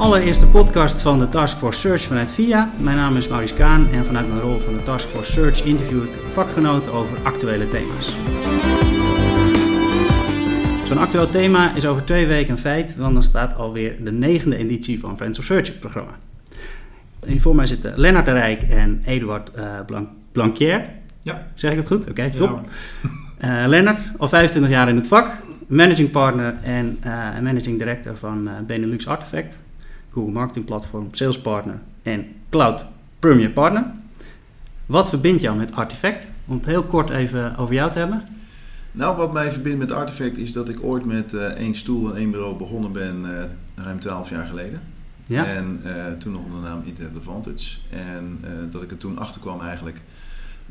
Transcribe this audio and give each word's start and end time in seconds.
allereerste 0.00 0.46
podcast 0.46 1.00
van 1.00 1.18
de 1.18 1.28
Taskforce 1.28 1.80
Search 1.80 2.02
vanuit 2.02 2.32
VIA. 2.32 2.70
Mijn 2.78 2.96
naam 2.96 3.16
is 3.16 3.28
Maurice 3.28 3.54
Kaan 3.54 3.88
en 3.90 4.04
vanuit 4.04 4.28
mijn 4.28 4.40
rol 4.40 4.58
van 4.58 4.76
de 4.76 4.82
Taskforce 4.82 5.32
Search 5.32 5.64
interview 5.64 6.02
ik 6.02 6.10
vakgenoten 6.32 6.92
over 6.92 7.18
actuele 7.22 7.68
thema's. 7.68 8.06
Zo'n 10.86 10.98
actueel 10.98 11.28
thema 11.28 11.74
is 11.74 11.86
over 11.86 12.04
twee 12.04 12.26
weken 12.26 12.52
een 12.52 12.58
feit, 12.58 12.96
want 12.96 13.12
dan 13.12 13.22
staat 13.22 13.54
alweer 13.54 14.04
de 14.04 14.12
negende 14.12 14.56
editie 14.56 15.00
van 15.00 15.16
Friends 15.16 15.38
of 15.38 15.44
Search 15.44 15.66
het 15.66 15.80
programma. 15.80 16.12
Hier 17.26 17.40
voor 17.40 17.54
mij 17.54 17.66
zitten 17.66 17.92
Lennart 17.96 18.26
de 18.26 18.32
Rijk 18.32 18.62
en 18.62 19.02
Eduard 19.04 19.50
uh, 19.58 19.98
Blanquier. 20.32 20.82
Ja. 21.22 21.46
Zeg 21.54 21.70
ik 21.70 21.76
dat 21.76 21.86
goed? 21.86 22.10
Oké, 22.10 22.30
top. 22.30 22.60
Ja, 23.40 23.62
uh, 23.62 23.68
Lennart, 23.68 24.12
al 24.18 24.28
25 24.28 24.72
jaar 24.72 24.88
in 24.88 24.96
het 24.96 25.06
vak, 25.06 25.30
managing 25.66 26.10
partner 26.10 26.54
en 26.62 26.98
uh, 27.06 27.38
managing 27.42 27.78
director 27.78 28.16
van 28.16 28.48
uh, 28.48 28.52
Benelux 28.66 29.06
Artifact, 29.06 29.58
Google 30.12 30.32
Marketing 30.32 30.64
Platform, 30.64 31.08
sales 31.12 31.40
partner 31.40 31.80
en 32.02 32.26
cloud 32.50 32.84
premier 33.18 33.50
partner. 33.50 33.84
Wat 34.86 35.08
verbindt 35.08 35.42
jou 35.42 35.56
met 35.56 35.72
Artifact? 35.72 36.26
Om 36.46 36.56
het 36.56 36.66
heel 36.66 36.82
kort 36.82 37.10
even 37.10 37.56
over 37.56 37.74
jou 37.74 37.90
te 37.90 37.98
hebben. 37.98 38.24
Nou, 38.92 39.16
wat 39.16 39.32
mij 39.32 39.52
verbindt 39.52 39.78
met 39.78 39.92
Artifact 39.92 40.36
is 40.36 40.52
dat 40.52 40.68
ik 40.68 40.82
ooit 40.82 41.04
met 41.04 41.32
uh, 41.32 41.42
één 41.42 41.74
stoel 41.74 42.10
en 42.10 42.16
één 42.16 42.30
bureau 42.30 42.56
begonnen 42.56 42.92
ben, 42.92 43.24
ruim 43.74 44.00
12 44.00 44.30
jaar 44.30 44.46
geleden. 44.46 44.80
Ja. 45.26 45.44
En 45.46 45.82
toen 46.18 46.32
nog 46.32 46.42
onder 46.44 46.60
de 46.60 46.66
naam 46.66 46.82
Internet 46.84 47.16
Advantage. 47.16 47.78
En 47.90 48.44
dat 48.70 48.82
ik 48.82 48.90
er 48.90 48.96
toen 48.96 49.18
achter 49.18 49.40
kwam 49.40 49.60
eigenlijk 49.60 50.00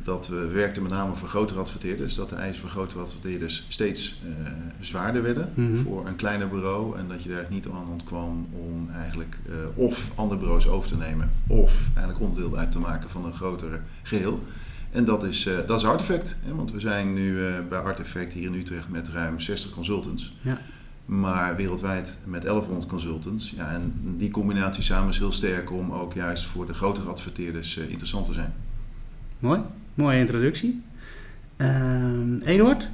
dat 0.03 0.27
we 0.27 0.47
werkten 0.47 0.81
met 0.81 0.91
name 0.91 1.15
voor 1.15 1.27
grotere 1.27 1.59
adverteerders. 1.59 2.15
Dat 2.15 2.29
de 2.29 2.35
eisen 2.35 2.61
voor 2.61 2.69
grotere 2.69 3.01
adverteerders 3.01 3.65
steeds 3.67 4.21
uh, 4.25 4.31
zwaarder 4.79 5.23
werden 5.23 5.51
mm 5.53 5.73
-hmm. 5.73 5.83
voor 5.83 6.07
een 6.07 6.15
kleiner 6.15 6.49
bureau. 6.49 6.97
En 6.97 7.07
dat 7.07 7.23
je 7.23 7.29
daar 7.29 7.45
niet 7.49 7.67
aan 7.67 7.89
ontkwam 7.91 8.47
om 8.51 8.89
eigenlijk 8.95 9.37
uh, 9.49 9.55
of 9.75 10.11
andere 10.15 10.39
bureaus 10.39 10.67
over 10.67 10.89
te 10.89 10.97
nemen. 10.97 11.31
Of 11.47 11.89
eigenlijk 11.93 12.19
onderdeel 12.19 12.57
uit 12.57 12.71
te 12.71 12.79
maken 12.79 13.09
van 13.09 13.25
een 13.25 13.33
grotere 13.33 13.79
geheel. 14.03 14.43
En 14.91 15.05
dat 15.05 15.23
is, 15.23 15.45
uh, 15.45 15.57
dat 15.67 15.79
is 15.79 15.85
Artefact. 15.85 16.35
Hè? 16.43 16.55
Want 16.55 16.71
we 16.71 16.79
zijn 16.79 17.13
nu 17.13 17.39
bij 17.69 17.79
Artefact 17.79 18.33
hier 18.33 18.45
in 18.45 18.53
Utrecht 18.53 18.89
met 18.89 19.09
ruim 19.09 19.39
60 19.39 19.71
consultants. 19.71 20.35
Ja. 20.41 20.57
Maar 21.05 21.55
wereldwijd 21.55 22.17
met 22.23 22.43
1100 22.43 22.89
consultants. 22.89 23.53
Ja, 23.55 23.71
en 23.71 23.93
die 24.17 24.31
combinatie 24.31 24.83
samen 24.83 25.09
is 25.09 25.17
heel 25.17 25.31
sterk 25.31 25.71
om 25.71 25.91
ook 25.91 26.13
juist 26.13 26.45
voor 26.45 26.67
de 26.67 26.73
grotere 26.73 27.09
adverteerders 27.09 27.77
interessant 27.77 28.25
te 28.25 28.33
zijn. 28.33 28.53
Mooi. 29.39 29.61
Mooie 29.99 30.19
introductie. 30.19 30.81
Uh, 31.57 31.67
Eduard? 32.45 32.89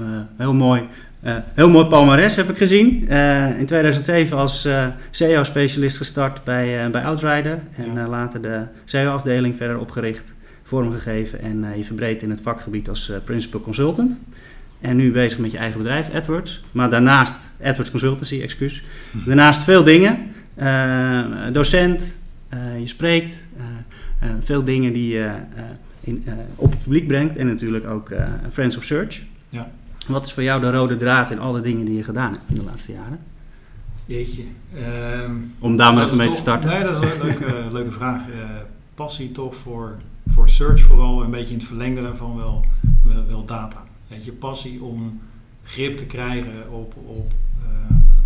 Uh, 0.00 0.06
heel 0.36 0.54
mooi. 0.54 0.82
Uh, 1.24 1.36
heel 1.54 1.70
mooi 1.70 1.86
palmares 1.86 2.36
heb 2.36 2.50
ik 2.50 2.56
gezien. 2.56 3.06
Uh, 3.08 3.58
in 3.58 3.66
2007 3.66 4.36
als 4.36 4.68
SEO-specialist 5.10 5.96
gestart 5.96 6.44
bij, 6.44 6.90
bij 6.90 7.04
Outrider. 7.04 7.60
En 7.76 7.92
ja. 7.94 8.08
later 8.08 8.42
de 8.42 8.62
SEO-afdeling 8.84 9.56
verder 9.56 9.78
opgericht, 9.78 10.34
vormgegeven 10.62 11.40
en 11.40 11.64
je 11.76 11.84
verbreed 11.84 12.22
in 12.22 12.30
het 12.30 12.40
vakgebied 12.40 12.88
als 12.88 13.12
principal 13.24 13.60
consultant. 13.60 14.20
En 14.80 14.96
nu 14.96 15.12
bezig 15.12 15.38
met 15.38 15.52
je 15.52 15.58
eigen 15.58 15.78
bedrijf, 15.78 16.14
AdWords. 16.14 16.62
Maar 16.72 16.90
daarnaast, 16.90 17.36
AdWords 17.62 17.90
Consultancy, 17.90 18.40
excuus. 18.40 18.82
Daarnaast 19.26 19.62
veel 19.62 19.84
dingen. 19.84 20.18
docent, 21.52 22.16
je 22.80 22.88
spreekt. 22.88 23.42
veel 24.40 24.64
dingen 24.64 24.92
die 24.92 25.14
je 25.14 25.30
in, 26.06 26.22
uh, 26.26 26.32
op 26.56 26.70
het 26.70 26.82
publiek 26.82 27.06
brengt. 27.06 27.36
En 27.36 27.46
natuurlijk 27.46 27.86
ook 27.86 28.10
uh, 28.10 28.24
Friends 28.52 28.76
of 28.76 28.84
Search. 28.84 29.22
Ja. 29.48 29.70
Wat 30.06 30.26
is 30.26 30.32
voor 30.32 30.42
jou 30.42 30.60
de 30.60 30.70
rode 30.70 30.96
draad 30.96 31.30
in 31.30 31.38
alle 31.38 31.60
dingen 31.60 31.84
die 31.84 31.96
je 31.96 32.02
gedaan 32.02 32.32
hebt 32.32 32.44
in 32.48 32.54
de 32.54 32.62
laatste 32.62 32.92
jaren? 32.92 33.18
Jeetje. 34.06 34.42
Um, 35.24 35.54
Om 35.58 35.76
daar 35.76 35.94
maar 35.94 36.04
even 36.04 36.16
mee 36.16 36.28
te 36.28 36.36
starten. 36.36 36.70
Nee, 36.70 36.84
dat 36.84 37.04
is 37.04 37.10
een 37.10 37.22
leuke, 37.26 37.66
leuke 37.72 37.90
vraag. 37.90 38.20
Uh, 38.28 38.50
passie 38.94 39.32
toch 39.32 39.56
voor, 39.56 39.96
voor 40.28 40.48
search 40.48 40.80
vooral. 40.80 41.22
Een 41.22 41.30
beetje 41.30 41.52
in 41.52 41.58
het 41.58 41.66
verlengde 41.66 42.02
daarvan 42.02 42.36
wel, 42.36 42.64
wel, 43.04 43.26
wel 43.26 43.44
data. 43.44 43.84
Weet 44.08 44.24
je, 44.24 44.32
passie 44.32 44.82
om 44.82 45.20
grip 45.62 45.96
te 45.96 46.06
krijgen 46.06 46.70
op, 46.70 46.94
op 47.06 47.32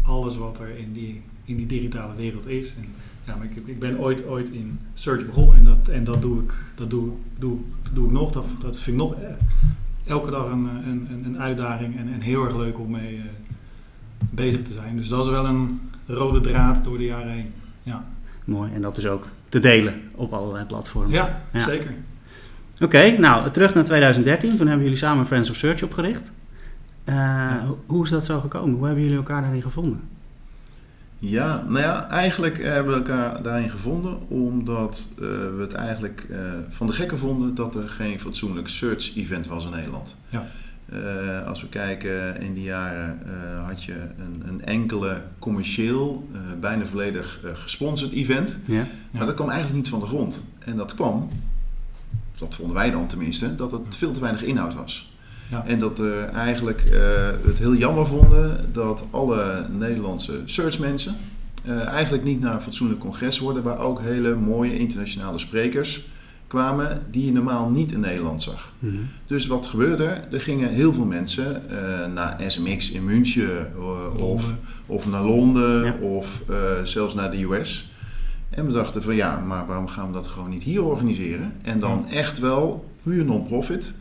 alles 0.02 0.36
wat 0.36 0.60
er 0.60 0.76
in 0.76 0.92
die, 0.92 1.22
in 1.44 1.56
die 1.56 1.66
digitale 1.66 2.14
wereld 2.14 2.46
is. 2.46 2.74
En, 2.76 2.84
ja, 3.24 3.36
maar 3.36 3.46
ik, 3.46 3.62
ik, 3.64 3.78
ben 3.78 3.98
ooit, 3.98 4.26
ooit 4.26 4.48
in 4.48 4.78
search 4.94 5.26
begonnen 5.26 5.56
en 5.56 5.64
dat, 5.64 5.88
en 5.88 6.04
dat, 6.04 6.22
doe, 6.22 6.42
ik, 6.42 6.54
dat 6.74 6.90
doe, 6.90 7.10
doe, 7.38 7.58
doe 7.92 8.06
ik 8.06 8.12
nog. 8.12 8.32
Dat, 8.32 8.44
dat 8.60 8.78
vind 8.78 8.96
ik 8.96 9.02
nog 9.02 9.14
eh, 9.14 9.30
elke 10.06 10.30
dag 10.30 10.44
een, 10.44 10.68
een, 10.86 11.22
een 11.24 11.38
uitdaging 11.40 11.96
en, 11.96 12.12
en 12.12 12.20
heel 12.20 12.44
erg 12.44 12.56
leuk 12.56 12.78
om 12.78 12.90
mee 12.90 13.16
uh, 13.16 13.22
bezig 14.30 14.62
te 14.62 14.72
zijn. 14.72 14.96
Dus 14.96 15.08
dat 15.08 15.24
is 15.24 15.30
wel 15.30 15.46
een 15.46 15.80
rode 16.06 16.40
draad 16.40 16.84
door 16.84 16.98
de 16.98 17.04
jaren 17.04 17.32
heen. 17.32 17.52
Ja. 17.82 18.04
Mooi, 18.44 18.72
en 18.74 18.82
dat 18.82 18.96
is 18.96 19.06
ook 19.06 19.26
te 19.48 19.58
delen 19.58 19.94
op 20.14 20.32
allerlei 20.32 20.64
platformen. 20.64 21.12
Ja, 21.12 21.42
ja. 21.52 21.60
zeker. 21.60 21.94
Oké, 22.74 22.84
okay, 22.84 23.16
nou 23.16 23.50
terug 23.50 23.74
naar 23.74 23.84
2013. 23.84 24.56
Toen 24.56 24.66
hebben 24.66 24.84
jullie 24.84 24.98
samen 24.98 25.26
Friends 25.26 25.50
of 25.50 25.56
Search 25.56 25.82
opgericht. 25.82 26.32
Uh, 27.04 27.14
ja. 27.14 27.66
Hoe 27.86 28.04
is 28.04 28.10
dat 28.10 28.24
zo 28.24 28.40
gekomen? 28.40 28.74
Hoe 28.76 28.86
hebben 28.86 29.02
jullie 29.02 29.18
elkaar 29.18 29.42
daarin 29.42 29.62
gevonden? 29.62 30.00
Ja, 31.22 31.64
nou 31.68 31.78
ja, 31.78 32.08
eigenlijk 32.08 32.62
hebben 32.62 32.92
we 32.92 32.98
elkaar 32.98 33.42
daarin 33.42 33.70
gevonden 33.70 34.28
omdat 34.28 35.06
uh, 35.12 35.26
we 35.28 35.56
het 35.58 35.72
eigenlijk 35.72 36.26
uh, 36.30 36.38
van 36.68 36.86
de 36.86 36.92
gekken 36.92 37.18
vonden 37.18 37.54
dat 37.54 37.74
er 37.74 37.88
geen 37.88 38.20
fatsoenlijk 38.20 38.68
search 38.68 39.16
event 39.16 39.46
was 39.46 39.64
in 39.64 39.70
Nederland. 39.70 40.16
Ja. 40.28 40.46
Uh, 40.92 41.46
als 41.46 41.60
we 41.60 41.68
kijken 41.68 42.40
in 42.40 42.54
die 42.54 42.64
jaren 42.64 43.18
had 43.66 43.84
je 43.84 43.94
een, 44.18 44.42
een 44.46 44.64
enkele 44.64 45.22
commercieel, 45.38 46.28
bijna 46.60 46.86
volledig 46.86 47.40
gesponsord 47.52 48.12
event. 48.12 48.58
Ja. 48.64 48.86
Maar 49.10 49.26
dat 49.26 49.34
kwam 49.34 49.48
eigenlijk 49.48 49.78
niet 49.78 49.88
van 49.88 50.00
de 50.00 50.06
grond. 50.06 50.44
En 50.58 50.76
dat 50.76 50.94
kwam, 50.94 51.28
dat 52.38 52.54
vonden 52.54 52.74
wij 52.74 52.90
dan 52.90 53.06
tenminste, 53.06 53.56
dat 53.56 53.72
het 53.72 53.96
veel 53.96 54.12
te 54.12 54.20
weinig 54.20 54.42
inhoud 54.42 54.74
was. 54.74 55.09
Ja. 55.50 55.64
En 55.66 55.78
dat 55.78 55.98
we 55.98 56.28
eigenlijk 56.32 56.82
uh, 56.92 57.00
het 57.46 57.58
heel 57.58 57.74
jammer 57.74 58.06
vonden 58.06 58.72
dat 58.72 59.04
alle 59.10 59.66
Nederlandse 59.78 60.40
searchmensen 60.44 61.16
uh, 61.68 61.86
eigenlijk 61.86 62.24
niet 62.24 62.40
naar 62.40 62.54
een 62.54 62.60
fatsoenlijk 62.60 63.00
congres 63.00 63.38
worden, 63.38 63.62
waar 63.62 63.78
ook 63.78 64.00
hele 64.00 64.34
mooie 64.34 64.78
internationale 64.78 65.38
sprekers 65.38 66.08
kwamen 66.46 67.02
die 67.10 67.24
je 67.24 67.32
normaal 67.32 67.70
niet 67.70 67.92
in 67.92 68.00
Nederland 68.00 68.42
zag. 68.42 68.72
Mm 68.78 68.90
-hmm. 68.90 69.08
Dus 69.26 69.46
wat 69.46 69.66
gebeurde 69.66 70.04
er? 70.04 70.28
Er 70.32 70.40
gingen 70.40 70.68
heel 70.68 70.92
veel 70.92 71.04
mensen 71.04 71.62
uh, 71.70 72.06
naar 72.06 72.40
SMX 72.46 72.90
in 72.90 73.04
München 73.04 73.72
of, 74.16 74.54
of 74.86 75.08
naar 75.08 75.24
Londen 75.24 75.84
ja. 75.84 75.94
of 76.00 76.42
zelfs 76.84 77.14
naar 77.14 77.30
de 77.30 77.42
US. 77.42 77.92
En 78.50 78.66
we 78.66 78.72
dachten 78.72 79.02
van 79.02 79.14
ja, 79.14 79.38
maar 79.46 79.66
waarom 79.66 79.88
gaan 79.88 80.06
we 80.06 80.12
dat 80.12 80.28
gewoon 80.28 80.50
niet 80.50 80.62
hier 80.62 80.82
organiseren? 80.82 81.52
En 81.62 81.80
dan 81.80 82.04
ja. 82.08 82.14
echt 82.14 82.38
wel 82.38 82.90
puur 83.02 83.24
non-profit 83.24 83.92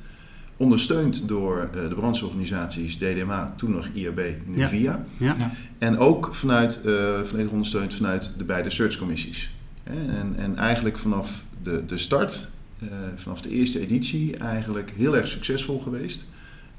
ondersteund 0.60 1.28
door 1.28 1.70
uh, 1.76 1.90
de 1.90 1.96
brancheorganisaties 1.96 2.98
DDMA, 2.98 3.54
toen 3.58 3.72
nog 3.72 3.90
IAB, 3.94 4.20
nu 4.46 4.58
ja. 4.58 4.68
VIA. 4.68 5.06
Ja. 5.18 5.36
Ja. 5.40 5.52
En 5.78 5.98
ook 5.98 6.36
vanuit, 6.36 6.80
uh, 6.86 7.22
volledig 7.24 7.52
ondersteund 7.52 7.94
vanuit 7.94 8.34
de 8.38 8.44
beide 8.44 8.70
searchcommissies. 8.70 9.54
En, 9.84 10.36
en 10.38 10.58
eigenlijk 10.58 10.98
vanaf 10.98 11.44
de, 11.64 11.86
de 11.86 11.98
start, 11.98 12.48
uh, 12.80 12.90
vanaf 13.16 13.42
de 13.42 13.50
eerste 13.50 13.80
editie, 13.80 14.38
eigenlijk 14.38 14.94
heel 14.96 15.16
erg 15.16 15.28
succesvol 15.28 15.80
geweest. 15.80 16.28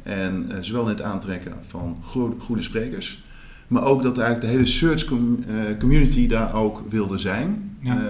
En 0.03 0.51
zowel 0.61 0.83
in 0.83 0.89
het 0.89 1.03
aantrekken 1.03 1.53
van 1.69 1.99
goede, 2.03 2.41
goede 2.41 2.63
sprekers, 2.63 3.23
maar 3.69 3.85
ook 3.85 4.03
dat 4.03 4.19
eigenlijk 4.19 4.53
de 4.53 4.59
hele 4.59 4.71
search 4.71 5.05
com 5.05 5.45
community 5.79 6.27
daar 6.27 6.55
ook 6.55 6.83
wilde 6.89 7.19
zijn. 7.19 7.77
Ja. 7.81 8.03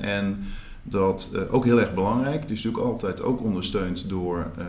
en 0.00 0.38
dat 0.82 1.30
uh, 1.34 1.40
ook 1.54 1.64
heel 1.64 1.80
erg 1.80 1.94
belangrijk. 1.94 2.48
Dus 2.48 2.62
natuurlijk 2.62 2.92
altijd 2.92 3.22
ook 3.22 3.42
ondersteund 3.42 4.08
door 4.08 4.46
uh, 4.58 4.64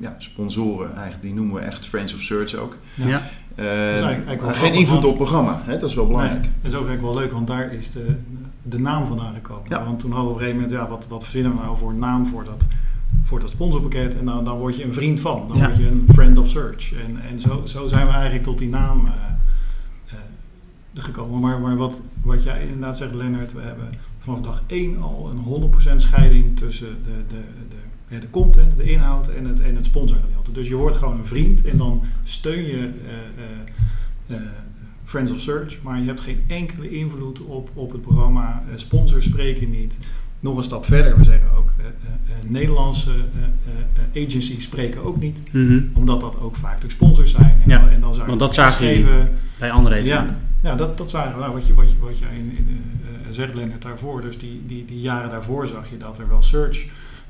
ja, 0.00 0.14
sponsoren. 0.18 0.94
Eigenlijk, 0.94 1.22
die 1.22 1.34
noemen 1.34 1.54
we 1.54 1.60
echt 1.60 1.86
Friends 1.86 2.14
of 2.14 2.20
Search 2.20 2.54
ook. 2.54 2.76
Ja. 2.94 3.22
Uh, 3.56 3.88
eigenlijk, 3.88 4.04
eigenlijk 4.04 4.42
maar 4.42 4.54
geen 4.54 4.72
invloed 4.72 4.98
op 4.98 5.04
het 5.04 5.16
programma. 5.16 5.62
Hè? 5.64 5.78
Dat 5.78 5.88
is 5.88 5.94
wel 5.94 6.06
belangrijk. 6.06 6.40
Nee, 6.40 6.50
dat 6.62 6.72
is 6.72 6.78
ook 6.78 6.86
eigenlijk 6.86 7.14
wel 7.14 7.22
leuk, 7.22 7.32
want 7.32 7.46
daar 7.46 7.72
is 7.72 7.90
de, 7.90 8.16
de 8.62 8.78
naam 8.78 9.06
vandaan 9.06 9.34
gekomen. 9.34 9.64
Ja. 9.68 9.84
Want 9.84 9.98
toen 9.98 10.10
hadden 10.10 10.28
we 10.28 10.34
op 10.34 10.40
een 10.40 10.46
gegeven 10.46 10.68
moment, 10.70 10.82
ja, 10.82 10.88
wat, 10.88 11.06
wat 11.08 11.24
vinden 11.24 11.52
we 11.52 11.58
nou 11.62 11.76
voor 11.76 11.90
een 11.90 11.98
naam 11.98 12.26
voor 12.26 12.44
dat, 12.44 12.66
voor 13.24 13.40
dat 13.40 13.50
sponsorpakket? 13.50 14.18
En 14.18 14.24
dan, 14.24 14.44
dan 14.44 14.58
word 14.58 14.76
je 14.76 14.84
een 14.84 14.92
vriend 14.94 15.20
van. 15.20 15.44
Dan 15.46 15.56
Ja. 15.56 15.66
word 15.66 15.76
je 15.76 15.88
een 15.88 16.06
friend 16.12 16.38
of 16.38 16.48
search. 16.48 16.92
En, 16.92 17.22
en 17.30 17.40
zo, 17.40 17.62
zo 17.64 17.88
zijn 17.88 18.06
we 18.06 18.12
eigenlijk 18.12 18.44
tot 18.44 18.58
die 18.58 18.68
naam 18.68 19.06
eh, 19.06 19.12
eh, 19.12 19.32
gekomen. 21.02 21.40
Maar, 21.40 21.60
maar 21.60 21.76
wat, 21.76 22.00
wat 22.22 22.42
jij 22.42 22.62
inderdaad 22.62 22.96
zegt, 22.96 23.14
Lennart, 23.14 23.52
we 23.52 23.60
hebben 23.60 23.88
vanaf 24.18 24.40
dag 24.40 24.62
1 24.66 25.02
al 25.02 25.30
een 25.30 25.70
100% 25.92 25.96
scheiding 25.96 26.56
tussen 26.56 26.96
de, 27.04 27.34
de, 27.36 27.42
de, 28.08 28.18
de 28.18 28.30
content, 28.30 28.76
de 28.76 28.82
inhoud 28.82 29.28
en 29.28 29.44
het, 29.44 29.60
en 29.60 29.76
het 29.76 29.84
sponsorgedeelte. 29.84 30.52
Dus 30.52 30.68
je 30.68 30.76
wordt 30.76 30.96
gewoon 30.96 31.18
een 31.18 31.26
vriend 31.26 31.64
en 31.64 31.76
dan 31.76 32.02
steun 32.22 32.64
je 32.64 32.76
uh, 32.76 33.10
uh, 34.28 34.40
uh, 34.40 34.46
Friends 35.04 35.32
of 35.32 35.40
Search, 35.40 35.82
maar 35.82 36.00
je 36.00 36.06
hebt 36.06 36.20
geen 36.20 36.44
enkele 36.46 36.90
invloed 36.90 37.40
op, 37.40 37.70
op 37.74 37.92
het 37.92 38.00
programma. 38.00 38.62
sponsors 38.74 39.24
spreken 39.24 39.70
niet. 39.70 39.98
Nog 40.40 40.56
een 40.56 40.62
stap 40.62 40.84
verder. 40.84 41.16
We 41.16 41.24
zeggen 41.24 41.48
ook, 41.56 41.72
Nederlandse 42.42 43.10
agencies 44.16 44.64
spreken 44.64 45.04
ook 45.04 45.20
niet. 45.20 45.40
Mhm. 45.50 45.80
Omdat 45.94 46.20
dat 46.20 46.40
ook 46.40 46.56
vaak 46.56 46.80
de 46.80 46.90
sponsors 46.90 47.30
zijn. 47.30 47.62
Ja, 47.66 47.78
dan, 47.78 47.88
en 47.88 48.00
dan 48.00 48.14
zou 48.14 48.26
want 48.26 48.40
je 48.40 48.46
dat 48.46 48.54
zagen 48.54 48.86
geven, 48.86 49.30
bij 49.58 49.70
andere 49.70 49.94
ja, 49.94 50.00
evenementen. 50.00 50.36
ja, 50.62 50.74
dat, 50.74 50.98
dat 50.98 51.10
zagen 51.10 51.32
we. 51.32 51.40
Nou, 51.40 51.52
wat, 51.52 51.66
je, 51.66 51.74
wat, 51.74 51.90
je, 51.90 51.96
wat 52.00 52.18
jij 52.18 52.36
in, 52.36 52.56
in, 52.56 52.82
eh, 53.02 53.30
zegt, 53.30 53.54
Lennart, 53.54 53.82
daarvoor. 53.82 54.20
Dus 54.20 54.38
die, 54.38 54.62
die, 54.66 54.84
die 54.84 55.00
jaren 55.00 55.30
daarvoor 55.30 55.66
zag 55.66 55.90
je 55.90 55.96
dat 55.96 56.18
er 56.18 56.28
wel 56.28 56.42
search 56.42 56.86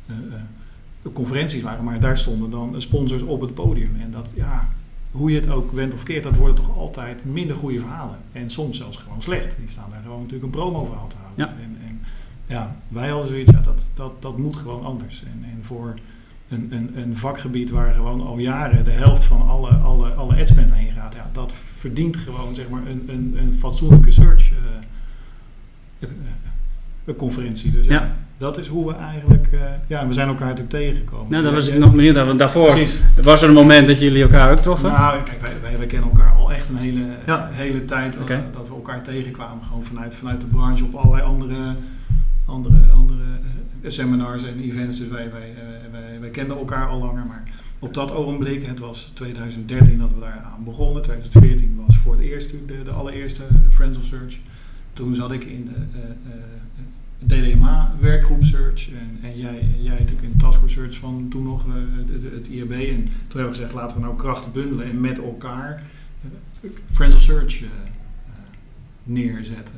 eh, 0.07 0.15
eh, 0.17 1.13
conferenties 1.13 1.63
waren. 1.63 1.85
Maar 1.85 2.01
daar 2.01 2.19
stonden 2.19 2.51
dan 2.51 2.75
sponsors 2.81 3.23
op 3.23 3.41
het 3.41 3.55
podium. 3.55 3.97
En 4.01 4.11
dat, 4.11 4.33
ja, 4.37 4.69
hoe 5.11 5.31
je 5.31 5.41
het 5.41 5.51
ook 5.51 5.73
wendt 5.73 5.95
of 5.95 6.03
keert, 6.03 6.25
dat 6.25 6.37
worden 6.37 6.57
toch 6.57 6.77
altijd 6.77 7.25
minder 7.25 7.57
goede 7.57 7.79
verhalen. 7.79 8.19
En 8.33 8.51
soms 8.51 8.77
zelfs 8.77 8.97
gewoon 8.97 9.23
slecht. 9.23 9.57
Die 9.59 9.69
staan 9.69 9.91
daar 9.91 10.03
gewoon 10.03 10.19
natuurlijk 10.19 10.45
een 10.45 10.61
promo 10.61 10.85
verhaal 10.85 11.07
te 11.07 11.17
houden. 11.17 11.45
Ja. 11.45 11.63
En, 11.63 11.77
en 11.78 11.78
ja, 12.49 12.77
wij 12.89 13.09
hadden 13.09 13.29
zoiets, 13.29 13.51
ja, 13.51 13.61
dat, 13.61 13.89
dat, 13.95 14.23
dat 14.23 14.39
moet 14.39 14.57
gewoon 14.57 14.85
anders. 14.85 15.23
En, 15.23 15.45
en 15.53 15.59
voor 15.63 15.95
een, 16.49 16.69
een, 16.71 16.91
een 16.97 17.17
vakgebied 17.17 17.71
waar 17.71 17.93
gewoon 17.95 18.27
al 18.27 18.39
jaren 18.39 18.85
de 18.85 18.91
helft 18.91 19.25
van 19.25 19.49
alle, 19.49 19.71
alle, 19.71 20.09
alle 20.09 20.37
adspend 20.41 20.75
heen 20.75 20.93
gaat, 20.93 21.15
ja, 21.15 21.27
dat 21.33 21.53
verdient 21.77 22.17
gewoon 22.17 22.55
zeg 22.55 22.69
maar, 22.69 22.81
een, 22.87 23.05
een, 23.07 23.37
een 23.41 23.55
fatsoenlijke 23.59 24.11
search 24.11 24.51
uh, 24.51 26.09
uh, 27.05 27.17
conferentie. 27.17 27.71
Dus 27.71 27.87
ja. 27.87 27.93
Ja. 27.93 28.17
dat 28.39 28.59
is 28.59 28.67
hoe 28.67 28.87
we 28.87 28.95
eigenlijk, 28.95 29.49
uh, 29.53 29.61
ja, 29.87 30.07
we 30.07 30.13
zijn 30.13 30.29
elkaar 30.29 30.47
natuurlijk 30.47 30.75
tegengekomen. 30.75 31.31
Nou, 31.31 31.43
daar 31.45 31.53
was 31.53 31.69
ik 31.69 31.79
nog 31.79 31.95
naar, 31.95 32.27
want 32.27 32.39
daarvoor 32.39 32.71
Precies. 32.71 33.01
was 33.23 33.43
er 33.43 33.49
een 33.49 33.55
moment 33.55 33.87
dat 33.87 34.01
jullie 34.01 34.23
elkaar 34.23 34.51
ook 34.53 34.59
troffen. 34.59 34.91
Nou, 34.91 35.23
kijk, 35.23 35.41
wij, 35.41 35.53
wij, 35.63 35.79
wij 35.79 35.87
kennen 35.87 36.11
elkaar 36.11 36.33
al 36.35 36.53
echt 36.53 36.69
een 36.69 36.77
hele, 36.77 37.05
Ja. 37.27 37.49
hele 37.53 37.85
tijd. 37.85 38.17
eh. 38.17 38.39
Dat 38.53 38.69
we 38.69 38.75
elkaar 38.75 39.03
tegenkwamen. 39.03 39.65
Gewoon 39.65 39.85
vanuit, 39.85 40.15
vanuit 40.15 40.41
de 40.41 40.47
branche 40.47 40.85
op 40.85 40.95
allerlei 40.95 41.23
andere, 41.23 41.75
andere, 42.49 42.91
andere 42.93 43.23
eh, 43.83 43.91
seminars 43.91 44.45
en 44.45 44.61
events. 44.61 44.99
Dus 44.99 45.09
wij, 45.09 45.27
eh, 45.27 45.33
wij, 45.91 46.21
wij 46.21 46.31
kenden 46.31 46.57
elkaar 46.57 46.89
al 46.89 46.99
langer. 46.99 47.27
Maar 47.27 47.43
op 47.79 47.95
dat 47.95 48.13
ogenblik, 48.13 48.67
het 48.67 48.79
was 48.79 49.11
2013 49.15 49.99
dat 49.99 50.15
we 50.15 50.21
daar 50.21 50.43
aan 50.55 50.65
begonnen. 50.65 51.03
2014 51.03 51.83
was 51.87 51.97
voor 51.97 52.13
het 52.13 52.23
eerst 52.23 52.51
de, 52.51 52.83
de 52.83 52.91
allereerste 52.91 53.43
Friends 53.71 53.99
of 53.99 54.05
Search. 54.05 54.39
Toen 54.93 55.15
zat 55.15 55.33
ik 55.33 55.45
in 55.45 55.65
de 55.65 55.99
eh, 55.99 57.41
eh, 57.41 57.55
DDMA 57.55 57.95
werkgroep 58.01 58.45
Search. 58.45 58.91
En, 58.91 59.19
en 59.23 59.39
jij, 59.39 59.69
jij 59.81 59.99
natuurlijk 59.99 60.23
in 60.23 60.31
de 60.31 60.37
Taskforce 60.37 60.75
Search 60.75 60.97
van 60.97 61.27
toen 61.31 61.43
nog 61.43 61.65
het, 62.13 62.23
het 62.23 62.47
IRB. 62.47 62.71
En 62.71 62.95
toen 63.29 63.41
hebben 63.41 63.43
we 63.43 63.55
gezegd, 63.55 63.73
laten 63.73 63.97
we 63.97 64.03
nou 64.03 64.17
krachten 64.17 64.53
bundelen 64.53 64.91
en 64.91 65.01
met 65.01 65.19
elkaar 65.19 65.83
Friends 66.91 67.15
of 67.15 67.21
Search 67.21 67.63
neerzetten. 69.05 69.75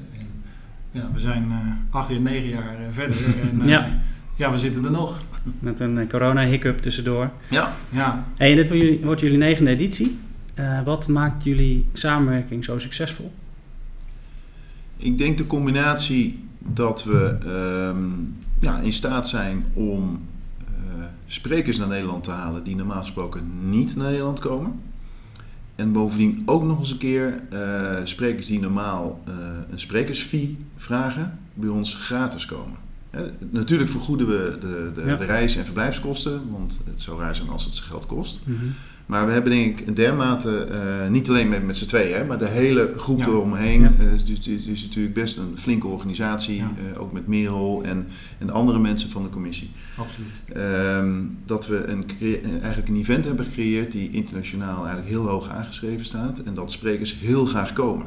En, 0.93 1.01
ja, 1.01 1.11
we 1.13 1.19
zijn 1.19 1.47
eh, 1.51 1.97
acht 1.97 2.09
jaar, 2.09 2.21
negen 2.21 2.49
jaar 2.49 2.75
eh, 2.79 2.87
verder. 2.93 3.17
En, 3.51 3.61
eh, 3.61 3.69
Ja. 3.69 4.01
ja, 4.37 4.51
we 4.51 4.59
zitten 4.59 4.85
er 4.85 4.91
nog. 4.91 5.21
Met 5.59 5.81
een 5.81 6.09
corona-hiccup 6.09 6.79
tussendoor. 6.79 7.31
Ja, 7.51 7.73
Ja, 7.89 8.27
Hey, 8.37 8.55
dit 8.55 9.03
wordt 9.03 9.21
jullie, 9.21 9.39
negende 9.39 9.71
editie. 9.71 10.19
Eh, 10.55 10.83
wat 10.83 11.09
maakt 11.09 11.45
jullie 11.45 11.87
samenwerking 11.93 12.65
zo 12.65 12.79
succesvol? 12.79 13.33
ik 14.97 15.19
denk 15.19 15.39
de 15.39 15.47
combinatie 15.47 16.45
dat 16.59 17.05
we 17.05 17.37
ehm, 17.47 18.09
ja, 18.61 18.79
in 18.79 18.93
staat 18.93 19.29
zijn 19.29 19.65
om 19.73 20.21
eh, 20.67 21.05
sprekers 21.27 21.79
naar 21.79 21.89
Nederland 21.89 22.25
te 22.25 22.31
halen 22.31 22.65
die 22.65 22.77
normaal 22.77 23.01
gesproken 23.01 23.51
niet 23.71 23.97
naar 23.97 24.11
Nederland 24.11 24.39
komen. 24.39 24.81
En 25.81 25.93
bovendien 25.93 26.43
ook 26.47 26.63
nog 26.65 26.79
eens 26.81 26.91
een 26.91 26.99
keer 26.99 27.43
eh, 27.51 27.97
sprekers 28.05 28.47
die 28.47 28.61
normaal 28.61 29.21
eh, 29.25 29.35
een 29.71 29.81
sprekersfee 29.81 30.59
vragen, 30.77 31.39
bij 31.55 31.69
ons 31.69 31.95
gratis 31.95 32.47
komen. 32.47 32.77
Hè, 33.11 33.23
natuurlijk 33.51 33.91
vergoeden 33.91 34.27
we 34.27 34.57
de, 34.61 34.91
de, 34.95 35.03
Ja. 35.07 35.17
de 35.17 35.25
reis- 35.25 35.57
en 35.57 35.65
verblijfskosten, 35.65 36.41
want 36.51 36.81
het 36.85 37.01
zou 37.01 37.21
raar 37.21 37.35
zijn 37.35 37.49
als 37.49 37.65
het 37.65 37.75
zijn 37.75 37.89
geld 37.89 38.07
kost. 38.07 38.41
Maar 39.11 39.27
we 39.27 39.33
hebben 39.33 39.53
denk 39.53 39.81
ik 39.81 39.97
dermate, 39.97 40.65
eh, 40.65 41.09
niet 41.09 41.29
alleen 41.29 41.49
met, 41.49 41.67
met 41.67 41.77
z'n 41.77 41.87
tweeën, 41.87 42.15
hè, 42.17 42.25
maar 42.25 42.39
de 42.39 42.47
hele 42.49 42.93
groep 42.97 43.19
Ja. 43.19 43.27
eromheen. 43.27 43.81
Ja. 43.81 43.93
Eh, 43.99 44.05
dus 44.25 44.37
het 44.39 44.47
is, 44.47 44.65
is 44.65 44.83
natuurlijk 44.83 45.15
best 45.15 45.37
een 45.37 45.53
flinke 45.59 45.87
organisatie, 45.87 46.57
Ja. 46.57 46.73
eh, 46.95 47.03
ook 47.03 47.13
met 47.13 47.27
Merel 47.27 47.83
en, 47.85 48.07
en 48.39 48.47
de 48.47 48.53
andere 48.53 48.79
mensen 48.79 49.11
van 49.11 49.23
de 49.23 49.29
commissie. 49.29 49.71
absoluut. 49.97 50.29
Ehm, 50.53 51.19
dat 51.47 51.67
we 51.67 51.85
een, 51.85 52.05
eigenlijk 52.61 52.89
een 52.89 52.97
event 52.97 53.25
hebben 53.25 53.45
gecreëerd 53.45 53.93
die 53.93 54.11
internationaal 54.11 54.77
eigenlijk 54.79 55.09
heel 55.09 55.27
hoog 55.27 55.49
aangeschreven 55.49 56.05
staat. 56.05 56.39
En 56.39 56.55
dat 56.55 56.73
sprekers 56.73 57.19
heel 57.21 57.47
graag 57.47 57.73
komen. 57.73 58.07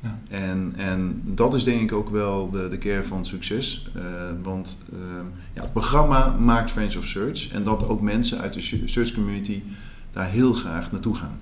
Ja. 0.00 0.18
En, 0.28 0.72
en 0.76 1.20
dat 1.24 1.54
is 1.54 1.64
denk 1.64 1.80
ik 1.80 1.92
ook 1.92 2.10
wel 2.10 2.50
de, 2.50 2.68
de 2.68 2.78
kern 2.78 3.04
van 3.04 3.24
succes. 3.26 3.90
Want 4.42 4.78
ehm, 4.92 5.24
ja, 5.54 5.62
het 5.62 5.72
programma 5.72 6.36
maakt 6.40 6.70
Friends 6.70 6.96
of 6.96 7.04
Search. 7.04 7.52
En 7.52 7.64
dat 7.64 7.88
ook 7.88 8.00
mensen 8.00 8.40
uit 8.40 8.52
de 8.54 8.60
search 8.84 9.12
community 9.14 9.62
daar 10.14 10.28
heel 10.30 10.52
graag 10.52 10.92
naartoe 10.92 11.14
gaan. 11.14 11.38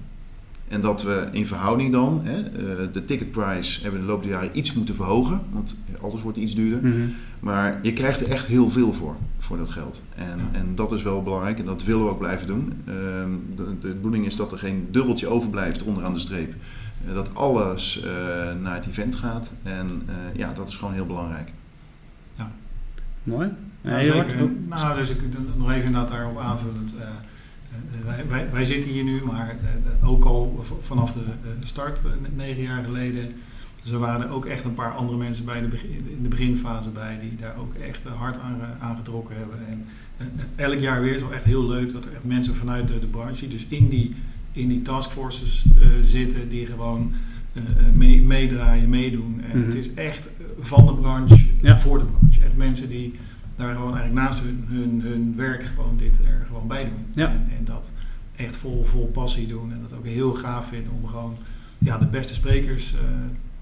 En 0.69 0.81
dat 0.81 1.03
we 1.03 1.29
in 1.33 1.47
verhouding 1.47 1.93
dan 1.93 2.21
hè, 2.25 2.41
eh, 2.41 2.93
de 2.93 3.05
ticketprijs 3.05 3.81
hebben 3.83 4.01
we 4.01 4.07
de 4.07 4.13
loop 4.13 4.23
der 4.23 4.31
jaren 4.33 4.59
iets 4.59 4.73
moeten 4.73 4.95
verhogen. 4.95 5.41
Want 5.51 5.77
alles 6.03 6.23
wordt 6.23 6.39
iets 6.39 6.55
duurder. 6.55 6.91
Mhm. 6.91 7.01
Maar 7.41 7.79
je 7.83 7.93
krijgt 7.93 8.21
er 8.21 8.31
echt 8.31 8.47
heel 8.47 8.69
veel 8.71 8.93
voor, 8.93 9.15
voor 9.39 9.57
dat 9.57 9.71
geld. 9.71 10.01
En, 10.15 10.25
Ja. 10.53 10.59
en 10.59 10.75
dat 10.75 10.93
is 10.93 11.03
wel 11.03 11.23
belangrijk 11.23 11.59
en 11.59 11.65
dat 11.65 11.85
willen 11.85 12.05
we 12.05 12.11
ook 12.11 12.19
blijven 12.19 12.47
doen. 12.47 12.73
Ehm, 12.85 13.31
de, 13.57 13.79
de 13.81 13.89
bedoeling 13.95 14.27
is 14.27 14.37
dat 14.37 14.53
er 14.53 14.59
geen 14.59 14.89
dubbeltje 14.91 15.29
overblijft 15.29 15.83
onderaan 15.83 16.13
de 16.13 16.19
streep. 16.19 16.55
Eh, 17.07 17.15
dat 17.15 17.35
alles 17.35 18.03
eh, 18.03 18.11
naar 18.63 18.75
het 18.75 18.87
event 18.87 19.15
gaat. 19.15 19.53
En 19.63 20.03
eh, 20.07 20.15
ja, 20.37 20.53
dat 20.53 20.69
is 20.69 20.77
gewoon 20.77 20.95
heel 20.95 21.07
belangrijk. 21.07 21.53
Mooi. 23.23 23.49
Ja, 23.81 24.03
zeker. 24.03 24.39
hoe- 24.39 24.51
Nou, 24.69 24.95
dus 24.99 25.11
ik 25.11 25.19
nog 25.57 25.71
even 25.71 25.85
inderdaad 25.85 26.09
daarop 26.09 26.39
aanvullend. 26.39 26.95
Wij, 28.05 28.25
wij, 28.29 28.47
wij 28.53 28.65
zitten 28.65 28.91
hier 28.91 29.05
nu, 29.05 29.21
maar 29.25 29.57
eh, 30.01 30.09
ook 30.11 30.25
al 30.25 30.65
vanaf 30.83 31.13
de 31.13 31.21
eh, 31.21 31.51
start, 31.61 32.03
eh, 32.05 32.11
negen 32.37 32.63
jaar 32.63 32.85
geleden. 32.85 33.29
Dus 33.83 33.91
er 33.93 33.99
waren 33.99 34.31
ook 34.31 34.47
echt 34.47 34.65
een 34.65 34.75
paar 34.75 34.93
andere 34.93 35.19
mensen 35.19 35.45
bij 35.45 35.57
in 35.57 35.63
de, 35.63 35.69
begin, 35.69 35.91
in 35.91 36.23
de 36.23 36.29
beginfase 36.29 36.89
bij 36.89 37.19
die 37.21 37.35
daar 37.37 37.57
ook 37.59 37.75
echt 37.75 38.07
eh, 38.07 38.13
hard 38.13 38.39
aan, 38.39 38.61
eh, 38.61 38.87
aangetrokken 38.89 39.37
hebben. 39.37 39.59
En 39.69 39.85
eh, 40.57 40.65
elk 40.65 40.79
jaar 40.81 41.03
weer 41.03 41.15
is 41.15 41.21
wel 41.21 41.33
echt 41.33 41.45
heel 41.45 41.69
leuk 41.69 41.93
dat 41.93 42.05
er 42.05 42.13
echt 42.13 42.25
mensen 42.25 42.55
vanuit 42.55 42.89
de, 42.89 42.99
de 42.99 43.07
branche, 43.07 43.49
dus 43.49 43.67
in 43.69 43.89
die, 43.89 44.15
in 44.53 44.69
die 44.69 44.83
taskforces 44.83 45.65
eh, 45.81 45.87
zitten, 46.03 46.49
die 46.49 46.67
gewoon 46.67 47.13
eh, 47.53 47.63
eh, 47.63 47.93
mee- 47.95 48.23
meedraaien, 48.23 48.89
meedoen. 48.89 49.41
En 49.51 49.59
Mhm. 49.59 49.67
het 49.67 49.75
is 49.77 49.95
echt 49.95 50.27
eh, 50.27 50.33
van 50.61 50.87
de 50.87 50.95
branche 50.95 51.47
Ja. 51.61 51.79
voor 51.79 51.99
de 51.99 52.05
branche. 52.05 52.41
Echt 52.45 52.57
mensen 52.57 52.89
die 52.89 53.15
daar 53.63 53.75
gewoon 53.75 53.97
eigenlijk 53.97 54.27
naast 54.27 54.41
hun, 54.41 54.65
hun, 54.69 55.01
hun 55.01 55.37
werk 55.37 55.63
gewoon 55.63 55.97
dit 55.97 56.19
er 56.19 56.45
gewoon 56.47 56.67
bij 56.67 56.85
doen. 56.85 57.07
Ja. 57.15 57.29
En, 57.29 57.47
en 57.59 57.65
dat 57.65 57.91
echt 58.37 58.57
vol, 58.57 58.85
vol 58.85 59.07
passie 59.07 59.47
doen. 59.47 59.73
En 59.73 59.81
dat 59.83 59.99
ook 59.99 60.07
heel 60.07 60.35
gaaf 60.35 60.69
vinden 60.69 60.93
om 60.93 61.07
gewoon 61.07 61.37
ja, 61.79 61.99
de 61.99 62.07
beste 62.07 62.35
sprekers 62.35 62.95
eh, 62.95 63.01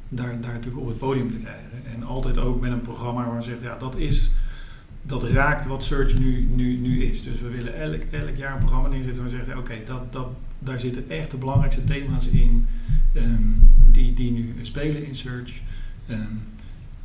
daar, 0.09 0.40
daar 0.40 0.52
natuurlijk 0.52 0.83
op 0.83 0.88
het 0.88 0.99
podium 0.99 1.30
te 1.30 1.38
krijgen. 1.38 1.85
En 1.95 2.02
altijd 2.02 2.38
ook 2.38 2.61
met 2.61 2.73
een 2.73 2.83
programma 2.83 3.26
waar 3.26 3.37
we 3.37 3.42
zegt, 3.42 3.61
ja, 3.61 3.76
dat 3.76 3.97
is... 3.97 4.30
Dat 5.02 5.23
raakt 5.23 5.66
wat 5.66 5.85
Search 5.85 6.19
nu, 6.19 6.49
nu, 6.54 6.76
nu 6.76 7.02
is. 7.02 7.23
Dus 7.23 7.40
we 7.40 7.49
willen 7.49 7.80
elk, 7.80 8.02
elk 8.11 8.37
jaar 8.37 8.52
een 8.52 8.59
programma 8.59 8.88
neerzetten 8.88 9.23
waar 9.23 9.30
we 9.30 9.37
zeggen, 9.37 9.59
oké, 9.59 9.75
dat, 9.85 10.12
dat, 10.12 10.28
daar 10.59 10.80
zitten 10.80 11.11
echt 11.11 11.30
de 11.30 11.37
belangrijkste 11.37 11.85
thema's 11.85 12.26
in 12.26 12.66
ehm, 13.12 13.42
die, 13.90 14.12
die 14.12 14.30
nu 14.30 14.54
spelen 14.62 15.07
in 15.07 15.14
Search. 15.14 15.61
Ehm, 16.07 16.35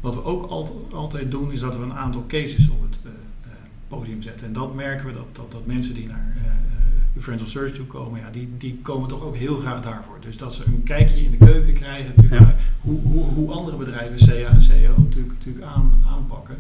wat 0.06 0.16
we 0.16 0.24
ook 0.24 0.50
altijd, 0.50 0.94
altijd 0.94 1.32
doen, 1.32 1.52
is 1.52 1.60
dat 1.60 1.78
we 1.78 1.84
een 1.84 1.94
aantal 1.94 2.26
cases 2.28 2.70
op 2.70 2.82
het 2.82 3.00
eh, 3.04 3.12
eh, 3.44 3.50
podium 3.88 4.22
zetten. 4.22 4.48
En 4.48 4.54
dat 4.54 4.76
merken 4.76 5.06
we 5.06 5.14
dat, 5.14 5.28
dat, 5.32 5.52
dat 5.52 5.66
mensen 5.66 5.94
die 5.94 6.08
naar 6.08 6.34
eh, 6.38 6.46
eh, 6.46 7.22
Friends 7.22 7.44
of 7.44 7.50
Search 7.50 7.72
toe 7.72 7.86
komen, 7.86 8.20
ja, 8.20 8.30
die, 8.30 8.50
die 8.58 8.80
komen 8.82 9.10
toch 9.10 9.24
ook 9.24 9.36
heel 9.36 9.58
graag 9.58 9.82
daarvoor. 9.82 10.18
Dus 10.20 10.38
dat 10.38 10.54
ze 10.54 10.66
een 10.66 10.84
kijkje 10.84 11.24
in 11.24 11.32
de 11.32 11.38
keuken 11.38 11.74
krijgen, 11.74 12.14
natuurlijk, 12.16 12.42
Ja. 12.42 12.56
hoe, 12.82 13.00
hoe, 13.02 13.24
hoe 13.24 13.52
andere 13.52 13.78
bedrijven 13.78 14.28
CA 14.28 14.50
en 14.50 14.62
CEO 14.62 14.94
natuurlijk, 14.98 15.34
natuurlijk 15.34 15.66
aan, 15.66 16.02
aanpakken. 16.08 16.56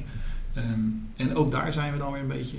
Ehm, 0.53 0.79
en 1.15 1.35
ook 1.35 1.51
daar 1.51 1.73
zijn 1.73 1.91
we 1.91 1.97
dan 1.97 2.11
weer 2.11 2.21
een 2.21 2.27
beetje 2.27 2.57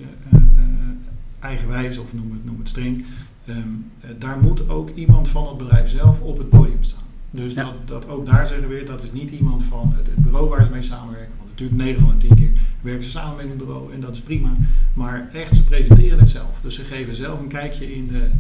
eigenwijs, 1.41 1.99
of 1.99 2.13
noem 2.13 2.31
het, 2.31 2.45
noem 2.45 2.59
het 2.59 2.69
streng. 2.69 3.05
Ehm, 3.47 3.59
eh, 4.01 4.11
daar 4.19 4.39
moet 4.39 4.69
ook 4.69 4.91
iemand 4.95 5.29
van 5.29 5.49
het 5.49 5.57
bedrijf 5.57 5.89
zelf 5.89 6.21
op 6.21 6.39
het 6.39 6.49
podium 6.49 6.83
staan. 6.83 7.05
Dus 7.37 7.53
Ja. 7.55 7.63
dat, 7.63 7.89
dat 7.89 8.09
ook 8.09 8.27
daar 8.27 8.47
zeggen 8.47 8.69
we 8.69 8.75
weer, 8.75 8.87
dat 8.87 9.03
is 9.03 9.13
niet 9.13 9.31
iemand 9.31 9.65
van 9.65 9.93
het, 9.97 10.07
het 10.07 10.17
bureau 10.17 10.49
waar 10.49 10.65
ze 10.65 10.71
mee 10.71 10.83
samenwerken. 10.83 11.33
Want 11.37 11.49
natuurlijk 11.51 11.81
9 11.81 12.01
van 12.01 12.11
de 12.19 12.27
10 12.27 12.37
keer 12.37 12.51
werken 12.81 13.05
ze 13.05 13.11
samen 13.11 13.37
met 13.37 13.47
een 13.47 13.57
bureau 13.57 13.93
en 13.93 14.01
dat 14.01 14.15
is 14.15 14.21
prima. 14.21 14.57
Maar 14.95 15.29
echt, 15.33 15.55
ze 15.55 15.65
presenteren 15.65 16.19
het 16.19 16.29
zelf. 16.29 16.59
Dus 16.63 16.75
ze 16.75 16.83
geven 16.83 17.15
zelf 17.15 17.41
een 17.41 17.49
kijkje 17.49 17.95
in 17.95 18.07
de, 18.07 18.31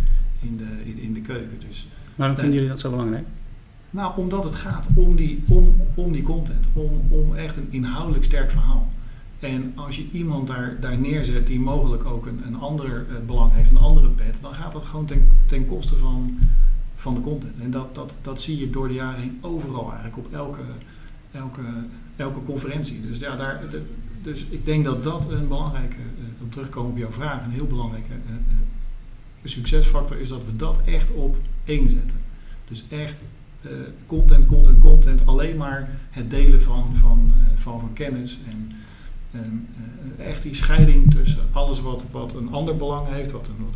in 0.40 0.56
de, 0.56 0.64
in, 0.84 0.98
in 0.98 1.12
de 1.14 1.20
keuken. 1.20 1.58
Dus, 1.68 1.88
Waarom 2.14 2.36
vinden 2.36 2.54
jullie 2.54 2.68
dat 2.68 2.80
zo 2.80 2.90
belangrijk? 2.90 3.26
nou, 3.90 4.12
omdat 4.16 4.44
het 4.44 4.54
gaat 4.54 4.88
om 4.94 5.16
die, 5.16 5.42
om, 5.48 5.76
om 5.94 6.12
die 6.12 6.22
content. 6.22 6.66
Om, 6.72 7.00
om 7.08 7.34
echt 7.34 7.56
een 7.56 7.66
inhoudelijk 7.70 8.24
sterk 8.24 8.50
verhaal. 8.50 8.88
En 9.40 9.72
als 9.74 9.96
je 9.96 10.06
iemand 10.12 10.46
daar, 10.46 10.76
daar 10.80 10.98
neerzet 10.98 11.46
die 11.46 11.60
mogelijk 11.60 12.04
ook 12.04 12.26
een, 12.26 12.40
een 12.46 12.56
ander 12.56 13.06
eh, 13.08 13.14
belang 13.26 13.52
heeft, 13.52 13.70
een 13.70 13.78
andere 13.78 14.08
pet, 14.08 14.38
dan 14.40 14.54
gaat 14.54 14.72
dat 14.72 14.84
gewoon 14.84 15.04
ten, 15.04 15.28
ten 15.46 15.66
koste 15.66 15.94
van, 15.96 16.38
van 16.96 17.14
de 17.14 17.20
content. 17.20 17.58
En 17.58 17.70
dat, 17.70 17.94
dat, 17.94 18.18
dat 18.22 18.40
zie 18.40 18.58
je 18.58 18.70
door 18.70 18.88
de 18.88 18.94
jaren 18.94 19.20
heen 19.20 19.38
overal 19.40 19.92
eigenlijk, 19.92 20.16
op 20.16 20.32
elke, 20.32 20.62
elke, 21.32 21.62
elke 22.16 22.42
conferentie. 22.42 23.00
Dus 23.00 23.18
ja, 23.18 23.36
daar, 23.36 23.62
dus 24.22 24.44
ik 24.44 24.64
denk 24.64 24.84
dat 24.84 25.02
dat 25.02 25.30
een 25.30 25.48
belangrijke, 25.48 25.96
uh, 25.96 26.42
om 26.42 26.50
terugkomen 26.50 26.90
op 26.90 26.98
jouw 26.98 27.12
vraag, 27.12 27.44
een 27.44 27.50
heel 27.50 27.66
belangrijke 27.66 28.12
uh, 28.12 28.54
succesfactor 29.44 30.20
is 30.20 30.28
dat 30.28 30.44
we 30.44 30.56
dat 30.56 30.80
echt 30.84 31.10
op 31.10 31.36
één 31.64 31.88
zetten. 31.88 32.16
Dus 32.68 32.84
echt 32.88 33.22
content, 34.06 34.46
content, 34.46 34.80
content, 34.80 35.26
alleen 35.26 35.56
maar 35.56 35.90
het 36.10 36.30
delen 36.30 36.62
van, 36.62 36.96
van, 36.96 37.32
van, 37.54 37.90
kennis 37.92 38.38
en 38.48 38.72
echt 40.18 40.42
die 40.42 40.54
scheiding 40.54 41.10
tussen 41.10 41.42
alles 41.52 41.80
wat, 41.80 42.06
wat 42.10 42.34
een 42.34 42.52
ander 42.52 42.76
belang 42.76 43.08
heeft, 43.08 43.30
wat 43.30 43.50
wat 43.58 43.74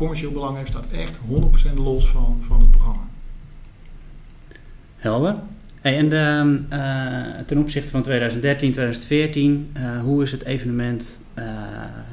commercieel 0.00 0.32
belang 0.32 0.56
heeft, 0.56 0.68
staat 0.68 0.86
echt 0.92 1.18
100% 1.72 1.74
los 1.74 2.08
van, 2.08 2.42
van 2.46 2.60
het 2.60 2.70
programma. 2.70 3.02
Helder. 4.96 5.34
Hey, 5.80 5.96
en 5.96 6.08
de, 6.08 6.60
uh, 6.76 7.44
ten 7.46 7.58
opzichte 7.58 7.90
van 7.90 8.02
2013, 8.02 8.72
2014, 8.72 9.72
uh, 9.76 10.00
hoe 10.02 10.22
is 10.22 10.32
het 10.32 10.44
evenement, 10.44 11.20
uh, 11.38 11.44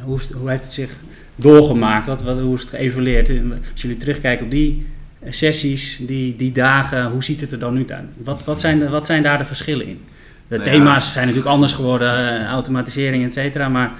hoe, 0.03 0.17
is, 0.17 0.32
hoe, 0.32 0.50
heeft 0.50 0.63
het 0.63 0.72
zich 0.72 0.91
doorgemaakt? 1.36 2.08
Wat, 2.08 2.24
wat, 2.24 2.39
hoe 2.39 2.56
is 2.56 2.62
het 2.62 2.70
geëvolueerd? 2.70 3.29
Als 3.72 3.82
jullie 3.82 3.98
terugkijken 3.98 4.46
op 4.46 4.51
die 4.51 4.88
sessies, 5.29 5.98
die, 6.01 6.36
die 6.36 6.51
dagen, 6.51 7.12
hoe 7.12 7.24
ziet 7.24 7.41
het 7.41 7.51
er 7.51 7.60
dan 7.60 7.74
nu 7.74 7.86
uit? 7.88 8.10
Wat, 8.24 8.44
wat, 8.44 8.60
zijn, 8.60 8.79
de, 8.79 8.89
wat 8.89 9.06
zijn 9.06 9.24
daar 9.24 9.38
de 9.38 9.46
verschillen 9.46 9.88
in? 9.88 10.01
De 10.48 10.58
nou 10.58 10.70
thema's 10.70 11.06
ja. 11.06 11.12
zijn 11.12 11.25
natuurlijk 11.25 11.53
anders 11.53 11.74
geworden, 11.74 12.46
automatisering, 12.48 13.25
et 13.25 13.34
cetera, 13.34 13.70
maar... 13.70 13.91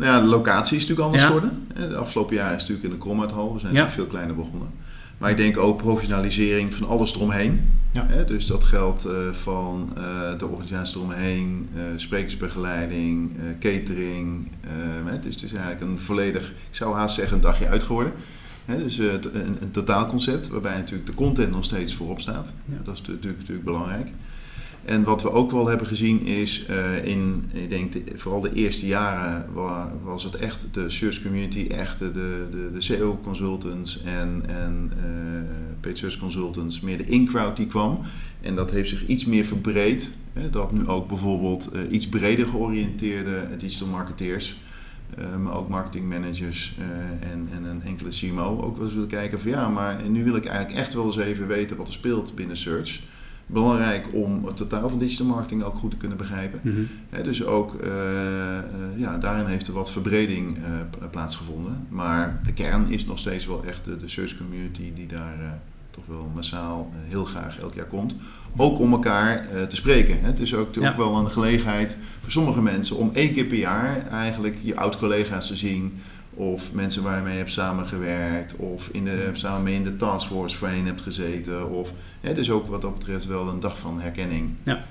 nou 0.00 0.12
ja, 0.12 0.20
de 0.20 0.26
locatie 0.26 0.76
is 0.76 0.86
natuurlijk 0.86 1.06
anders 1.06 1.24
geworden. 1.24 1.66
De 1.74 1.96
afgelopen 1.96 2.36
jaar 2.36 2.54
is 2.54 2.60
natuurlijk 2.60 2.84
in 2.84 2.90
de 2.90 2.98
Kromuithal, 2.98 3.52
we 3.52 3.60
zijn 3.60 3.74
ja. 3.74 3.90
veel 3.90 4.06
kleiner 4.06 4.34
begonnen. 4.34 4.68
Maar 5.18 5.30
ik 5.30 5.36
denk 5.36 5.56
ook 5.58 5.76
professionalisering 5.76 6.74
van 6.74 6.88
alles 6.88 7.14
eromheen. 7.14 7.60
Ja. 7.92 8.06
Dus 8.26 8.46
dat 8.46 8.64
geldt 8.64 9.06
uh, 9.06 9.12
van 9.32 9.92
uh, 9.98 10.38
de 10.38 10.46
organisatie 10.46 10.96
eromheen, 10.96 11.68
uh, 11.74 11.82
sprekersbegeleiding, 11.96 13.30
catering. 13.58 14.48
het 15.04 15.26
is 15.26 15.36
dus 15.36 15.52
eigenlijk 15.52 15.80
een 15.80 15.98
volledig, 15.98 16.48
ik 16.50 16.76
zou 16.76 16.94
haast 16.94 17.14
zeggen, 17.14 17.36
een 17.36 17.42
dagje 17.42 17.68
uit 17.68 17.82
geworden. 17.82 18.12
Hè, 18.64 18.78
dus 18.82 18.98
een, 18.98 19.56
een 19.60 19.70
totaalconcept 19.70 20.48
waarbij 20.48 20.76
natuurlijk 20.76 21.06
de 21.06 21.14
content 21.14 21.50
nog 21.50 21.64
steeds 21.64 21.94
voorop 21.94 22.20
staat. 22.20 22.52
Ja. 22.64 22.76
Dat 22.84 22.94
is 22.94 23.00
natuurlijk, 23.00 23.38
natuurlijk 23.38 23.64
belangrijk. 23.64 24.08
En 24.90 25.04
wat 25.04 25.22
we 25.22 25.32
ook 25.32 25.50
wel 25.50 25.68
hebben 25.68 25.86
gezien 25.86 26.26
is 26.26 26.66
uh, 26.70 27.04
in, 27.04 27.44
ik 27.52 27.70
denk 27.70 27.92
de, 27.92 28.02
vooral 28.14 28.40
de 28.40 28.52
eerste 28.52 28.86
jaren 28.86 29.46
was 30.02 30.24
het 30.24 30.34
echt 30.34 30.66
de 30.72 30.90
search 30.90 31.22
community, 31.22 31.66
echt 31.70 31.98
de, 31.98 32.12
de, 32.12 32.70
de 32.72 32.80
SEO 32.80 33.18
consultants 33.22 34.02
en, 34.02 34.42
en 34.46 34.92
uh, 35.84 35.94
search 35.94 36.18
consultants, 36.18 36.80
meer 36.80 36.96
de 36.96 37.04
in-crowd 37.04 37.56
die 37.56 37.66
kwam. 37.66 38.00
En 38.40 38.54
dat 38.54 38.70
heeft 38.70 38.88
zich 38.88 39.06
iets 39.06 39.24
meer 39.24 39.44
verbreed. 39.44 40.12
Hè, 40.32 40.50
dat 40.50 40.72
nu 40.72 40.88
ook 40.88 41.08
bijvoorbeeld 41.08 41.70
uh, 41.74 41.92
iets 41.92 42.08
breder 42.08 42.46
georiënteerde 42.46 43.48
digital 43.58 43.88
marketeers, 43.88 44.60
maar 45.42 45.54
ook 45.54 45.68
marketingmanagers 45.68 46.74
en, 47.20 47.48
en 47.52 47.64
een 47.64 47.82
enkele 47.82 48.10
CMO 48.10 48.62
ook 48.62 48.76
wel 48.76 48.84
eens 48.84 48.94
willen 48.94 49.08
kijken 49.08 49.40
van 49.40 49.50
ja, 49.50 49.68
maar 49.68 50.08
nu 50.08 50.24
wil 50.24 50.36
ik 50.36 50.44
eigenlijk 50.44 50.78
echt 50.78 50.94
wel 50.94 51.04
eens 51.04 51.16
even 51.16 51.46
weten 51.46 51.76
wat 51.76 51.88
er 51.88 51.92
speelt 51.92 52.34
binnen 52.34 52.56
search 52.56 53.00
belangrijk 53.52 54.08
om 54.12 54.44
het 54.44 54.56
totaal 54.56 54.88
van 54.88 54.98
digital 54.98 55.26
marketing 55.26 55.62
ook 55.62 55.78
goed 55.78 55.90
te 55.90 55.96
kunnen 55.96 56.18
begrijpen. 56.18 56.60
Mm 56.62 56.88
dus 57.22 57.44
ook 57.44 57.74
uh, 57.74 57.88
uh, 57.88 58.62
ja, 58.96 59.16
daarin 59.16 59.46
heeft 59.46 59.66
er 59.66 59.72
wat 59.72 59.90
verbreding 59.90 60.56
uh, 60.58 60.64
plaatsgevonden. 61.10 61.86
Maar 61.88 62.40
de 62.44 62.52
kern 62.52 62.88
is 62.88 63.06
nog 63.06 63.18
steeds 63.18 63.46
wel 63.46 63.64
echt 63.64 63.84
de, 63.84 63.96
de 63.96 64.08
search 64.08 64.36
community 64.36 64.92
die 64.94 65.06
daar 65.06 65.60
toch 65.90 66.04
wel 66.06 66.30
massaal 66.34 66.92
heel 67.08 67.24
graag 67.24 67.58
elk 67.58 67.74
jaar 67.74 67.86
komt. 67.86 68.16
Ook 68.56 68.78
om 68.78 68.92
elkaar 68.92 69.46
te 69.68 69.76
spreken. 69.76 70.18
Het 70.20 70.40
is 70.40 70.54
ook, 70.54 70.74
ja. 70.74 70.88
ook 70.88 70.96
wel 70.96 71.16
een 71.16 71.30
gelegenheid 71.30 71.96
voor 72.20 72.30
sommige 72.30 72.62
mensen 72.62 72.96
om 72.96 73.10
één 73.14 73.32
keer 73.32 73.44
per 73.44 73.58
jaar 73.58 74.06
eigenlijk 74.08 74.56
je 74.62 74.76
oud-collega's 74.76 75.46
te 75.46 75.56
zien 75.56 75.92
of 76.40 76.72
mensen 76.72 77.02
waar 77.02 77.16
je 77.16 77.22
mee 77.22 77.36
hebt 77.36 77.52
samengewerkt, 77.52 78.56
of 78.56 78.88
in 78.92 79.04
de, 79.04 79.28
samen 79.32 79.62
mee 79.62 79.74
in 79.74 79.84
de 79.84 79.96
taskforce 79.96 80.56
voorheen 80.56 80.86
hebt 80.86 81.00
gezeten. 81.00 81.70
Of, 81.70 81.92
ja, 82.20 82.32
dus 82.32 82.50
ook 82.50 82.66
wat 82.66 82.82
dat 82.82 82.98
betreft 82.98 83.26
wel 83.26 83.48
een 83.48 83.60
dag 83.60 83.78
van 83.78 84.00
herkenning. 84.00 84.50
Ja, 84.62 84.84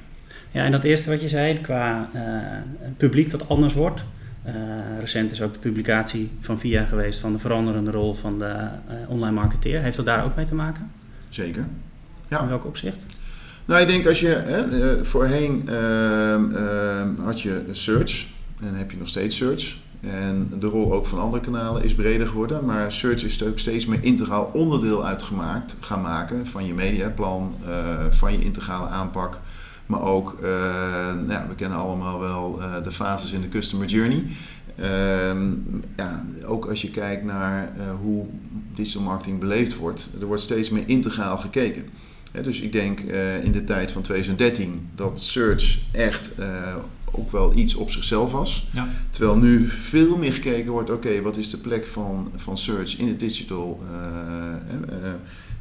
ja 0.51 0.63
en 0.63 0.72
dat 0.72 0.84
eerste 0.84 1.10
wat 1.10 1.22
je 1.22 1.27
zei, 1.27 1.62
qua 1.62 2.10
uh, 2.15 2.22
publiek 2.98 3.29
dat 3.29 3.50
anders 3.50 3.74
wordt. 3.74 4.03
Uh, 4.46 4.53
recent 5.00 5.32
is 5.32 5.41
ook 5.41 5.53
de 5.53 5.60
publicatie 5.60 6.32
van 6.39 6.60
VIA 6.60 6.86
geweest 6.86 7.20
van 7.20 7.34
de 7.34 7.39
veranderende 7.39 7.91
rol 7.91 8.13
van 8.13 8.39
de 8.39 8.46
uh, 8.46 9.10
online 9.10 9.34
marketeer. 9.34 9.82
Heeft 9.82 9.98
dat 9.98 10.06
daar 10.06 10.25
ook 10.25 10.36
mee 10.36 10.46
te 10.46 10.56
maken? 10.56 10.91
Zeker. 11.29 11.65
Ja. 12.27 12.41
In 12.41 12.48
welk 12.48 12.65
opzicht? 12.65 13.06
Nou, 13.65 13.82
ik 13.82 13.88
denk 13.88 14.08
als 14.08 14.20
je 14.20 14.27
hè, 14.27 15.06
voorheen 15.06 15.70
ehm, 15.70 16.56
ehm, 16.56 17.15
had 17.18 17.41
je 17.41 17.63
search 17.72 18.25
en 18.62 18.75
heb 18.75 18.91
je 18.91 18.98
nog 18.98 19.08
steeds 19.08 19.38
search. 19.38 19.75
En 20.00 20.51
de 20.60 20.68
rol 20.68 20.94
ook 20.94 21.06
van 21.06 21.20
andere 21.20 21.41
kanalen 21.41 21.84
is 21.84 21.96
breder 21.96 22.27
geworden. 22.27 22.65
Maar 22.65 22.91
search 22.91 23.24
is 23.24 23.44
ook 23.44 23.60
steeds 23.60 23.86
meer 23.86 24.03
integraal 24.03 24.50
onderdeel 24.53 25.06
uitgemaakt 25.06 25.75
gaan 25.79 26.01
maken 26.01 26.48
van 26.48 26.65
je 26.65 26.74
mediaplan, 26.74 27.56
uh, 27.68 28.06
van 28.10 28.32
je 28.32 28.44
integrale 28.44 28.88
aanpak. 28.88 29.39
Maar 29.86 30.01
ook, 30.01 30.38
uh, 30.44 30.50
nou 31.13 31.29
ja, 31.29 31.46
we 31.48 31.56
kennen 31.56 31.77
allemaal 31.77 32.20
wel 32.20 32.60
uh, 32.60 32.84
de 32.84 32.91
fases 32.91 33.32
in 33.32 33.41
de 33.41 33.50
customer 33.50 33.88
journey. 33.88 34.25
Ehm, 34.75 35.48
ja, 35.96 36.25
ook 36.46 36.65
als 36.65 36.82
je 36.82 36.89
kijkt 36.89 37.24
naar 37.24 37.72
hoe 38.01 38.25
digital 38.75 39.01
marketing 39.01 39.39
beleefd 39.39 39.77
wordt, 39.77 40.10
er 40.20 40.25
wordt 40.25 40.41
steeds 40.41 40.70
meer 40.70 40.84
integraal 40.88 41.38
gekeken. 41.38 41.86
dus 42.44 42.60
ik 42.62 42.72
denk 42.72 43.00
in 43.44 43.51
de 43.51 43.63
tijd 43.63 43.91
van 43.91 44.01
2013 44.01 44.89
dat 44.96 45.22
search 45.22 45.79
echt 45.91 46.36
ook 47.12 47.32
wel 47.32 47.56
iets 47.56 47.75
op 47.75 47.92
zichzelf 47.92 48.32
was. 48.32 48.68
Ja. 48.72 48.88
Terwijl 49.10 49.38
nu 49.38 49.68
veel 49.68 50.18
meer 50.18 50.34
gekeken 50.34 50.72
wordt, 50.72 50.89
oké, 50.89 51.22
wat 51.22 51.38
is 51.38 51.50
de 51.50 51.58
plek 51.58 51.88
van, 51.88 52.32
van 52.36 52.58
search 52.58 52.98
in 52.98 53.06
de 53.06 53.18
digital, 53.18 53.84
uh, 53.92 55.04
uh, 55.04 55.10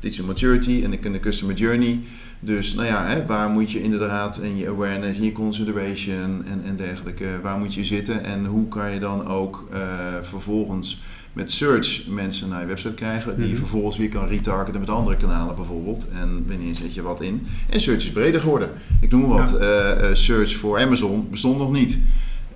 digital 0.00 0.26
maturity 0.26 0.80
en 0.84 0.90
de, 0.90 1.10
de 1.10 1.20
customer 1.20 1.54
journey. 1.54 2.00
Dus 2.40 2.74
nou 2.74 2.86
ja, 2.86 3.06
hè, 3.06 3.26
waar 3.26 3.48
moet 3.48 3.70
je 3.70 3.82
inderdaad 3.82 4.38
in 4.38 4.56
je 4.56 4.68
awareness, 4.68 5.18
in 5.18 5.24
je 5.24 5.32
consideration 5.32 6.44
en, 6.46 6.62
en 6.64 6.76
dergelijke, 6.76 7.26
waar 7.42 7.58
moet 7.58 7.74
je 7.74 7.84
zitten 7.84 8.24
en 8.24 8.44
hoe 8.44 8.68
kan 8.68 8.90
je 8.90 9.00
dan 9.00 9.26
ook 9.26 9.68
uh, 9.72 9.78
vervolgens 10.22 11.00
met 11.38 11.52
search 11.52 12.06
mensen 12.06 12.48
naar 12.48 12.60
je 12.60 12.66
website 12.66 12.94
krijgen, 12.94 13.36
die 13.36 13.46
je 13.46 13.52
mhm. 13.52 13.60
vervolgens 13.60 13.96
weer 13.96 14.08
kan 14.08 14.26
retargeten 14.26 14.80
met 14.80 14.90
andere 14.90 15.16
kanalen 15.16 15.56
bijvoorbeeld. 15.56 16.06
En 16.08 16.44
wanneer 16.48 16.74
zet 16.74 16.94
je 16.94 17.02
wat 17.02 17.20
in? 17.20 17.46
En 17.68 17.80
search 17.80 18.02
is 18.02 18.12
breder 18.12 18.40
geworden. 18.40 18.70
Ik 19.00 19.10
noem 19.10 19.26
wat, 19.26 19.60
uh, 19.60 19.96
search 20.12 20.56
voor 20.56 20.78
Amazon 20.78 21.28
bestond 21.30 21.58
nog 21.58 21.72
niet. 21.72 21.98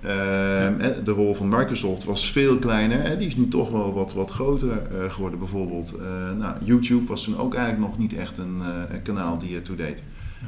Uh, 0.03 0.09
De 1.03 1.11
rol 1.11 1.33
van 1.33 1.47
Microsoft 1.47 2.03
was 2.03 2.31
veel 2.31 2.57
kleiner. 2.57 3.17
Die 3.17 3.27
is 3.27 3.35
nu 3.35 3.47
toch 3.47 3.69
wel 3.69 3.93
wat, 3.93 4.13
wat 4.13 4.31
groter 4.31 4.81
geworden. 5.09 5.39
Bijvoorbeeld 5.39 5.93
nou, 6.37 6.55
YouTube 6.63 7.07
was 7.07 7.23
toen 7.23 7.37
ook 7.37 7.53
eigenlijk 7.55 7.87
nog 7.87 7.97
niet 7.97 8.13
echt 8.13 8.37
een, 8.37 8.61
een 8.91 9.01
kanaal 9.01 9.37
die 9.37 9.55
ertoe 9.55 9.75
deed. 9.75 10.03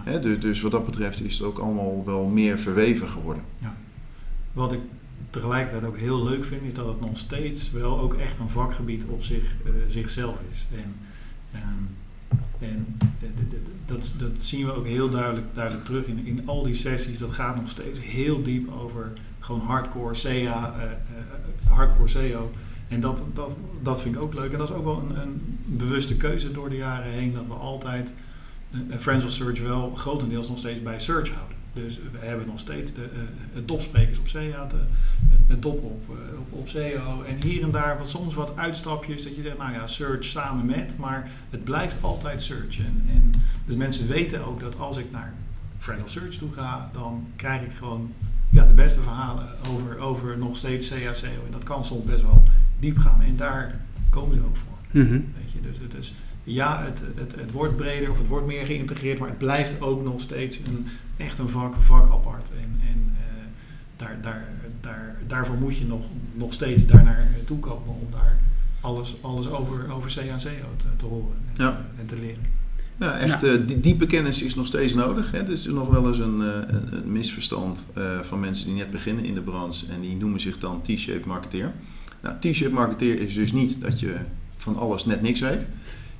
Ja. 0.06 0.18
Dus, 0.18 0.40
dus, 0.40 0.62
wat 0.62 0.72
dat 0.72 0.86
betreft 0.86 1.22
is 1.22 1.34
het 1.34 1.48
ook 1.48 1.58
allemaal 1.58 2.04
wel 2.06 2.26
meer 2.26 2.60
verweven 2.60 3.08
geworden. 3.08 3.44
Ja. 3.60 3.76
Wat 4.54 4.72
ik 4.72 4.80
tegelijkertijd 5.36 5.84
ook 5.84 5.98
heel 5.98 6.24
leuk 6.24 6.46
vind, 6.46 6.62
is 6.62 6.74
dat 6.74 6.88
het 6.88 7.00
nog 7.00 7.18
steeds 7.18 7.72
wel 7.72 8.00
ook 8.00 8.14
echt 8.14 8.40
een 8.40 8.50
vakgebied 8.50 9.06
op 9.06 9.24
zich, 9.24 9.56
uh, 9.66 9.72
zichzelf 9.88 10.38
is. 10.52 10.66
En, 10.72 10.96
um, 11.56 11.90
en 12.60 12.98
uh, 13.24 13.30
dat, 13.86 14.14
dat 14.18 14.44
zien 14.44 14.66
we 14.66 14.72
ook 14.72 14.86
heel 14.86 15.10
duidelijk, 15.10 15.46
duidelijk 15.54 15.86
terug 15.86 16.06
in, 16.06 16.26
in 16.26 16.48
al 16.48 16.64
die 16.64 16.74
sessies. 16.74 17.18
Dat 17.18 17.32
gaat 17.32 17.56
nog 17.56 17.70
steeds 17.70 18.02
heel 18.02 18.44
diep 18.44 18.72
over 18.72 19.12
gewoon 19.40 19.62
hardcore 19.62 20.14
SEA, 20.14 20.74
uh, 20.78 21.72
hardcore 21.72 22.08
SEO. 22.08 22.52
En 22.88 23.00
dat, 23.00 23.24
dat, 23.34 23.56
dat 23.82 24.02
vind 24.02 24.16
ik 24.16 24.22
ook 24.22 24.34
leuk. 24.34 24.52
En 24.52 24.58
dat 24.58 24.70
is 24.70 24.76
ook 24.76 24.84
wel 24.84 25.00
een, 25.10 25.22
een 25.22 25.60
bewuste 25.66 26.16
keuze 26.18 26.52
door 26.52 26.70
de 26.70 26.78
jaren 26.78 27.12
heen. 27.12 27.34
Dat 27.34 27.48
we 27.48 27.54
altijd 27.54 28.14
Friends 29.00 29.26
of 29.26 29.32
Search 29.32 29.62
wel 29.62 29.96
grotendeels 29.96 30.48
nog 30.48 30.58
steeds 30.58 30.82
bij 30.82 31.00
Search 31.00 31.30
houden. 31.30 31.55
Dus 31.76 32.00
we 32.12 32.26
hebben 32.26 32.48
nog 32.48 32.60
steeds 32.60 32.94
de, 32.94 33.10
uh, 33.56 33.62
topsprekers 33.66 34.20
op 34.20 34.28
SEA, 34.28 34.68
de, 34.68 34.86
de 35.48 35.60
top 35.60 35.84
op, 35.84 36.06
uh, 36.10 36.40
op, 36.40 36.60
op 36.60 36.68
SEO. 36.68 37.24
En 37.24 37.42
hier 37.44 37.64
en 37.64 37.72
daar 37.72 37.98
wat, 37.98 38.10
soms 38.10 38.36
wat 38.36 38.52
uitstapjes 38.56 39.24
dat 39.24 39.36
je 39.36 39.42
zegt, 39.42 39.58
nou 39.58 39.74
ja, 39.74 39.86
search 39.86 40.24
samen 40.24 40.66
met, 40.66 40.98
maar 40.98 41.30
het 41.50 41.64
blijft 41.64 42.04
altijd 42.04 42.42
search. 42.42 42.78
En, 42.78 43.06
en 43.10 43.32
dus 43.66 43.76
mensen 43.76 44.08
weten 44.08 44.46
ook 44.46 44.60
dat 44.60 44.80
als 44.80 44.98
ik 44.98 45.12
naar 45.12 45.34
Friend 45.78 46.04
of 46.04 46.10
Search 46.10 46.38
toe 46.38 46.52
ga, 46.52 46.90
dan 46.94 47.28
krijg 47.36 47.62
ik 47.62 47.72
gewoon 47.72 48.14
ja, 48.50 48.66
de 48.66 48.74
beste 48.74 49.02
verhalen 49.02 49.48
over, 49.70 50.00
over 50.00 50.38
nog 50.38 50.58
steeds 50.58 50.88
SEO. 50.88 51.46
En 51.46 51.52
dat 51.52 51.64
kan 51.64 51.86
soms 51.86 52.06
best 52.06 52.22
wel 52.22 52.44
diep 52.80 52.98
gaan. 52.98 53.22
En 53.22 53.36
daar 53.36 53.80
komen 54.10 54.36
ze 54.36 54.42
ook 54.42 54.58
voor. 54.58 54.78
Mm 54.92 55.08
-hmm. 55.08 55.34
Weet 55.38 55.52
je, 55.52 55.62
dus 55.62 55.78
het 55.82 55.94
is 55.94 56.14
ja, 56.46 56.84
het, 56.84 57.02
het, 57.16 57.36
het 57.40 57.52
wordt 57.52 57.76
breder 57.76 58.12
of 58.12 58.18
het 58.18 58.28
wordt 58.28 58.48
meer 58.48 58.66
geïntegreerd, 58.66 59.20
maar 59.20 59.30
het 59.30 59.38
blijft 59.38 59.82
ook 59.82 60.04
nog 60.04 60.22
steeds 60.22 60.58
een, 60.58 60.88
echt 61.18 61.40
een 61.40 61.50
vak, 61.50 61.74
vak 61.80 62.12
apart. 62.12 62.50
En, 62.52 62.80
en 62.88 63.14
uh, 63.14 63.26
daar, 63.98 64.18
daar, 64.22 64.48
daar, 64.82 65.18
daarvoor 65.28 65.58
moet 65.58 65.78
je 65.78 65.86
nog, 65.86 66.04
nog 66.34 66.54
steeds 66.54 66.86
daar 66.86 67.04
naar 67.04 67.28
toe 67.46 67.60
komen 67.60 67.88
om 67.88 68.08
daar 68.12 68.38
alles, 68.82 69.16
alles 69.22 69.50
over, 69.50 69.92
over 69.94 70.14
CACO 70.14 70.76
te, 70.78 70.86
te 70.96 71.06
horen 71.06 71.36
en, 71.48 71.64
ja. 71.64 71.72
te, 71.72 72.02
en 72.02 72.06
te 72.06 72.16
leren. 72.16 72.54
Ja, 73.00 73.18
echt 73.18 73.44
uh, 73.44 73.58
diepe 73.78 74.06
kennis 74.06 74.42
is 74.42 74.56
nog 74.56 74.66
steeds 74.66 74.94
nodig. 74.94 75.32
Hè. 75.32 75.38
Er 75.38 75.52
is 75.52 75.66
nog 75.66 75.90
wel 75.90 76.08
eens 76.08 76.20
een, 76.20 76.40
een 76.40 77.12
misverstand 77.12 77.86
van 78.22 78.40
mensen 78.40 78.66
die 78.66 78.76
net 78.76 78.92
beginnen 78.92 79.24
in 79.26 79.34
de 79.34 79.42
branche 79.42 79.86
en 79.92 80.02
die 80.02 80.16
noemen 80.16 80.40
zich 80.40 80.58
dan 80.58 80.82
T-shape 80.82 81.28
marketeer. 81.28 81.72
Nou, 82.22 82.36
T-shape 82.40 82.74
marketeer 82.74 83.20
is 83.20 83.34
dus 83.34 83.52
niet 83.52 83.82
dat 83.82 84.00
je 84.00 84.16
van 84.58 84.78
alles 84.78 85.06
net 85.06 85.22
niks 85.22 85.40
weet. 85.40 85.66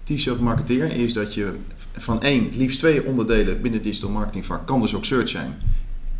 T-shape 0.06 0.42
marketeer 0.42 0.92
is 0.92 1.14
dat 1.14 1.34
je 1.34 1.54
van 1.94 2.22
één, 2.22 2.50
liefst 2.58 2.80
twee 2.80 3.06
onderdelen 3.06 3.62
binnen 3.62 3.82
digital 3.82 4.10
marketing 4.10 4.46
vak, 4.46 4.68
kan 4.68 4.82
dus 4.82 4.96
ook 4.96 5.06
search 5.06 5.30
zijn. 5.30 5.54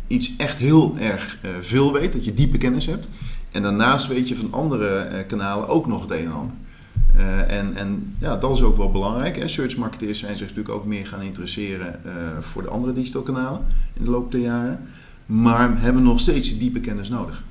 Iets 0.06 0.36
echt 0.36 0.58
heel 0.58 0.96
erg 0.98 1.38
uh, 1.44 1.50
veel 1.60 1.92
weet, 1.92 2.12
dat 2.12 2.24
je 2.24 2.34
diepe 2.34 2.58
kennis 2.58 2.86
hebt. 2.86 3.08
En 3.50 3.62
daarnaast 3.62 4.06
weet 4.06 4.28
je 4.28 4.36
van 4.36 4.52
andere 4.52 5.08
uh, 5.12 5.18
kanalen 5.26 5.68
ook 5.68 5.86
nog 5.86 6.02
het 6.02 6.10
een 6.10 6.24
en 6.24 6.32
ander. 6.32 6.54
Uh, 7.16 7.58
en, 7.58 8.14
ja, 8.18 8.36
dat 8.36 8.56
is 8.56 8.62
ook 8.62 8.76
wel 8.76 8.90
belangrijk. 8.90 9.36
Hè. 9.36 9.48
Search 9.48 9.76
marketeers 9.76 10.18
zijn 10.18 10.36
zich 10.36 10.48
natuurlijk 10.48 10.74
ook 10.74 10.86
meer 10.86 11.06
gaan 11.06 11.22
interesseren 11.22 12.00
voor 12.40 12.62
de 12.62 12.68
andere 12.68 12.92
digital 12.92 13.22
kanalen 13.22 13.60
in 13.92 14.04
de 14.04 14.10
loop 14.10 14.32
der 14.32 14.40
jaren. 14.40 14.80
Maar 15.26 15.80
hebben 15.80 16.02
nog 16.02 16.20
steeds 16.20 16.48
die 16.48 16.58
diepe 16.58 16.80
kennis 16.80 17.08
nodig. 17.08 17.44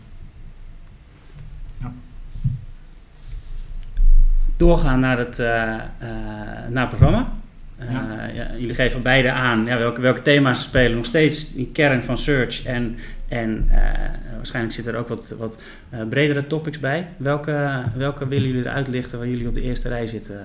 Doorgaan 4.57 4.99
naar 4.99 5.17
het, 5.17 5.37
naar 6.69 6.87
het 6.87 6.89
programma. 6.89 7.33
Uh, 7.79 8.35
ja. 8.35 8.47
jullie 8.57 8.75
geven 8.75 9.01
beide 9.01 9.31
aan 9.31 9.65
ja, 9.65 9.77
welke, 9.77 10.01
welke 10.01 10.21
thema's 10.21 10.61
spelen. 10.61 10.95
Nog 10.95 11.05
steeds 11.05 11.53
die 11.53 11.69
kern 11.73 12.03
van 12.03 12.17
search. 12.17 12.65
En, 12.65 12.97
en 13.27 13.69
uh, 13.71 13.75
waarschijnlijk 14.35 14.73
zitten 14.73 14.93
er 14.93 14.99
ook 14.99 15.07
wat, 15.07 15.35
wat 15.39 15.61
uh, 15.93 15.99
bredere 16.09 16.47
topics 16.47 16.79
bij. 16.79 17.07
Welke, 17.17 17.83
welke 17.95 18.27
willen 18.27 18.47
jullie 18.47 18.63
eruit 18.65 18.87
lichten 18.87 19.17
waar 19.17 19.27
jullie 19.27 19.47
op 19.47 19.53
de 19.53 19.61
eerste 19.61 19.89
rij 19.89 20.07
zitten 20.07 20.41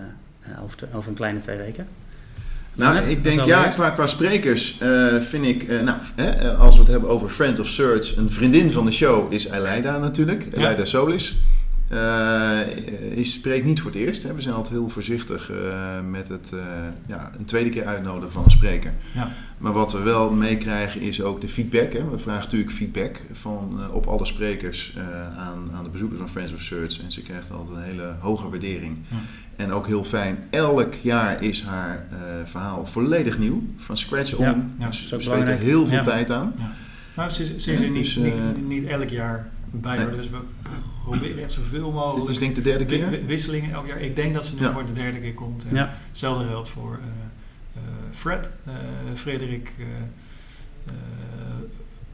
over, 0.63 0.77
te, 0.77 0.87
over 0.95 1.09
een 1.09 1.17
kleine 1.17 1.41
twee 1.41 1.57
weken? 1.57 1.87
Nou, 2.75 2.99
ik 2.99 3.25
denk 3.25 3.45
ja, 3.45 3.69
qua, 3.69 3.91
qua 3.91 4.07
sprekers 4.07 4.81
vind 5.21 5.47
ik, 5.47 5.69
nou, 5.69 5.99
hè, 6.15 6.55
als 6.55 6.75
we 6.75 6.81
het 6.81 6.91
hebben 6.91 7.11
over 7.11 7.29
Friend 7.29 7.59
of 7.59 7.67
Search, 7.67 8.17
een 8.17 8.31
vriendin 8.31 8.73
van 8.73 8.85
de 8.85 8.93
show 8.93 9.33
is 9.33 9.51
Aleida 9.51 9.99
natuurlijk, 9.99 10.45
ja. 10.53 10.59
Aleida 10.59 10.85
Solis. 10.85 11.39
Uh, 11.93 13.25
spreekt 13.25 13.65
niet 13.65 13.81
voor 13.81 13.91
het 13.91 14.01
eerst. 14.01 14.23
Hè. 14.23 14.35
We 14.35 14.41
zijn 14.41 14.55
altijd 14.55 14.75
heel 14.75 14.89
voorzichtig 14.89 15.51
uh, 15.51 16.01
met 16.11 16.29
het 16.29 16.51
uh, 16.55 16.61
ja, 17.07 17.31
een 17.39 17.45
tweede 17.45 17.71
keer 17.71 17.87
uitnodigen 17.87 18.33
van 18.33 18.45
een 18.45 18.51
spreker. 18.51 18.93
Ja. 19.15 19.31
Maar 19.59 19.73
wat 19.73 19.93
we 19.93 19.99
wel 19.99 20.33
meekrijgen 20.33 21.01
is 21.01 21.23
ook 21.23 21.41
de 21.41 21.49
feedback. 21.49 21.93
Hè. 21.93 22.11
We 22.11 22.19
vragen 22.19 22.43
natuurlijk 22.43 22.73
feedback 22.73 23.21
van, 23.33 23.81
op 23.93 24.07
alle 24.07 24.27
sprekers 24.27 24.97
aan, 25.37 25.71
aan 25.75 25.85
de 25.85 25.91
bezoekers 25.91 26.19
van 26.21 26.29
Friends 26.29 26.53
of 26.53 26.61
Search. 26.61 27.03
En 27.03 27.13
ze 27.13 27.23
krijgt 27.23 27.51
altijd 27.51 27.77
een 27.77 27.83
hele 27.83 28.15
hoge 28.19 28.49
waardering. 28.51 28.97
Ja. 29.09 29.17
En 29.57 29.73
ook 29.73 29.87
heel 29.87 30.05
fijn, 30.05 30.39
elk 30.51 30.95
jaar 30.95 31.43
is 31.43 31.63
haar 31.63 32.07
verhaal 32.45 32.87
volledig 32.87 33.39
nieuw. 33.39 33.63
Van 33.77 33.97
scratch 33.97 34.35
om. 34.35 34.45
Ja, 34.79 34.87
dus 34.87 35.09
we 35.11 35.23
spelen 35.23 35.59
heel 35.59 35.87
veel 35.87 36.03
tijd 36.03 36.31
aan. 36.31 36.55
Nou, 37.17 37.31
ze, 37.31 37.61
ze 37.61 37.73
is 37.73 37.81
er 37.81 37.91
niet, 37.91 38.17
niet, 38.17 38.69
niet 38.69 38.87
elk 38.87 39.09
jaar 39.09 39.49
bij. 39.71 39.97
Nee. 39.97 40.17
Dus 40.17 40.31
we 40.31 40.39
proberen 41.05 41.43
echt 41.43 41.53
zoveel 41.53 41.91
mogelijk. 41.91 42.27
Dit 42.27 42.29
is 42.29 42.39
denk 42.39 42.57
ik 42.57 42.65
de 42.65 42.71
derde 42.71 42.85
keer? 42.85 43.27
Wisselingen 43.27 43.73
elk 43.73 43.87
jaar. 43.87 44.01
Ik 44.01 44.17
denk 44.17 44.35
dat 44.35 44.47
ze 44.47 44.55
nu 44.55 44.71
voor 44.73 44.87
de 44.87 44.93
derde 44.93 45.19
keer 45.19 45.35
komt. 45.35 45.65
En 45.69 45.75
ja. 45.75 45.95
Hetzelfde 46.09 46.47
geldt 46.47 46.69
voor 46.69 46.99
uh, 47.01 47.07
uh, 47.77 47.83
Fred, 48.11 48.51
uh, 48.69 48.75
Frederik 49.15 49.73